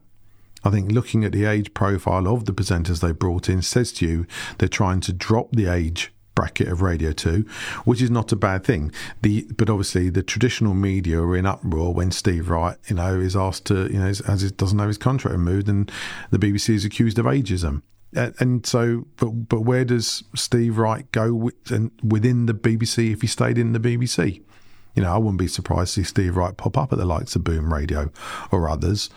I 0.65 0.71
think 0.71 0.93
looking 0.93 1.25
at 1.25 1.33
the 1.33 1.45
age 1.45 1.73
profile 1.75 2.27
of 2.29 2.45
the 2.45 2.53
presenters 2.53 3.01
they 3.01 3.13
brought 3.13 3.49
in 3.49 3.63
says 3.63 3.93
to 3.95 4.07
you 4.07 4.27
they're 4.59 4.69
trying 4.69 5.01
to 5.01 5.13
drop 5.13 5.53
the 5.53 5.67
age 5.67 6.13
bracket 6.39 6.69
of 6.69 6.83
Radio 6.83 7.11
2, 7.11 7.45
which 7.85 8.01
is 8.01 8.13
not 8.13 8.31
a 8.31 8.37
bad 8.37 8.63
thing. 8.63 8.93
The 9.23 9.45
But 9.57 9.69
obviously, 9.69 10.09
the 10.09 10.23
traditional 10.23 10.73
media 10.73 11.21
are 11.21 11.37
in 11.37 11.47
uproar 11.47 11.93
when 11.93 12.13
Steve 12.13 12.49
Wright, 12.49 12.77
you 12.87 12.95
know, 12.95 13.19
is 13.19 13.35
asked 13.35 13.65
to, 13.67 13.93
you 13.93 13.99
know, 13.99 14.07
as 14.07 14.45
it 14.45 14.57
doesn't 14.57 14.79
have 14.79 14.87
his 14.87 14.99
contract 14.99 15.33
removed, 15.33 15.69
and 15.69 15.91
the 16.31 16.39
BBC 16.39 16.75
is 16.75 16.85
accused 16.85 17.19
of 17.19 17.27
ageism. 17.27 17.83
And 18.13 18.65
so, 18.65 19.09
but 19.17 19.49
but 19.49 19.63
where 19.63 19.85
does 19.85 20.23
Steve 20.37 20.79
Wright 20.79 21.11
go 21.11 21.35
with, 21.35 21.73
and 21.73 21.91
within 22.05 22.47
the 22.47 22.55
BBC 22.55 23.13
if 23.13 23.21
he 23.21 23.27
stayed 23.27 23.59
in 23.59 23.73
the 23.73 23.81
BBC? 23.81 24.41
You 24.95 25.03
know, 25.03 25.13
I 25.13 25.19
wouldn't 25.19 25.39
be 25.39 25.49
surprised 25.49 25.95
to 25.95 26.01
see 26.01 26.05
Steve 26.05 26.37
Wright 26.37 26.57
pop 26.57 26.79
up 26.79 26.93
at 26.93 26.99
the 26.99 27.05
likes 27.05 27.35
of 27.35 27.43
Boom 27.43 27.73
Radio 27.75 28.13
or 28.53 28.71
others 28.71 29.11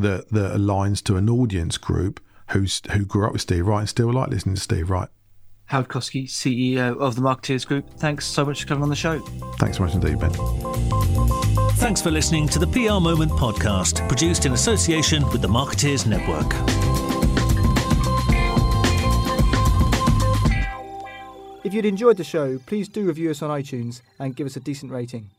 that 0.00 0.28
that 0.30 0.56
aligns 0.56 1.02
to 1.04 1.16
an 1.16 1.28
audience 1.28 1.78
group 1.78 2.20
who's 2.50 2.82
who 2.92 3.04
grew 3.04 3.26
up 3.26 3.32
with 3.32 3.42
Steve 3.42 3.66
Wright 3.66 3.80
and 3.80 3.88
still 3.88 4.12
like 4.12 4.30
listening 4.30 4.54
to 4.54 4.60
Steve 4.60 4.90
Wright. 4.90 5.08
Howard 5.66 5.88
Koski, 5.88 6.24
CEO 6.24 6.98
of 6.98 7.14
the 7.14 7.22
Marketeers 7.22 7.66
Group. 7.66 7.88
Thanks 7.94 8.26
so 8.26 8.44
much 8.44 8.62
for 8.62 8.68
coming 8.68 8.82
on 8.82 8.90
the 8.90 8.96
show. 8.96 9.20
Thanks 9.58 9.78
so 9.78 9.84
much 9.84 9.94
indeed, 9.94 10.18
Ben. 10.18 10.32
Thanks 11.76 12.02
for 12.02 12.10
listening 12.10 12.46
to 12.48 12.58
the 12.58 12.66
PR 12.66 13.00
Moment 13.00 13.30
podcast, 13.32 14.06
produced 14.06 14.44
in 14.44 14.52
association 14.52 15.28
with 15.30 15.40
the 15.40 15.48
Marketeers 15.48 16.06
Network. 16.06 16.52
If 21.64 21.72
you'd 21.72 21.86
enjoyed 21.86 22.16
the 22.16 22.24
show, 22.24 22.58
please 22.66 22.88
do 22.88 23.06
review 23.06 23.30
us 23.30 23.40
on 23.40 23.48
iTunes 23.48 24.02
and 24.18 24.36
give 24.36 24.46
us 24.46 24.56
a 24.56 24.60
decent 24.60 24.92
rating. 24.92 25.30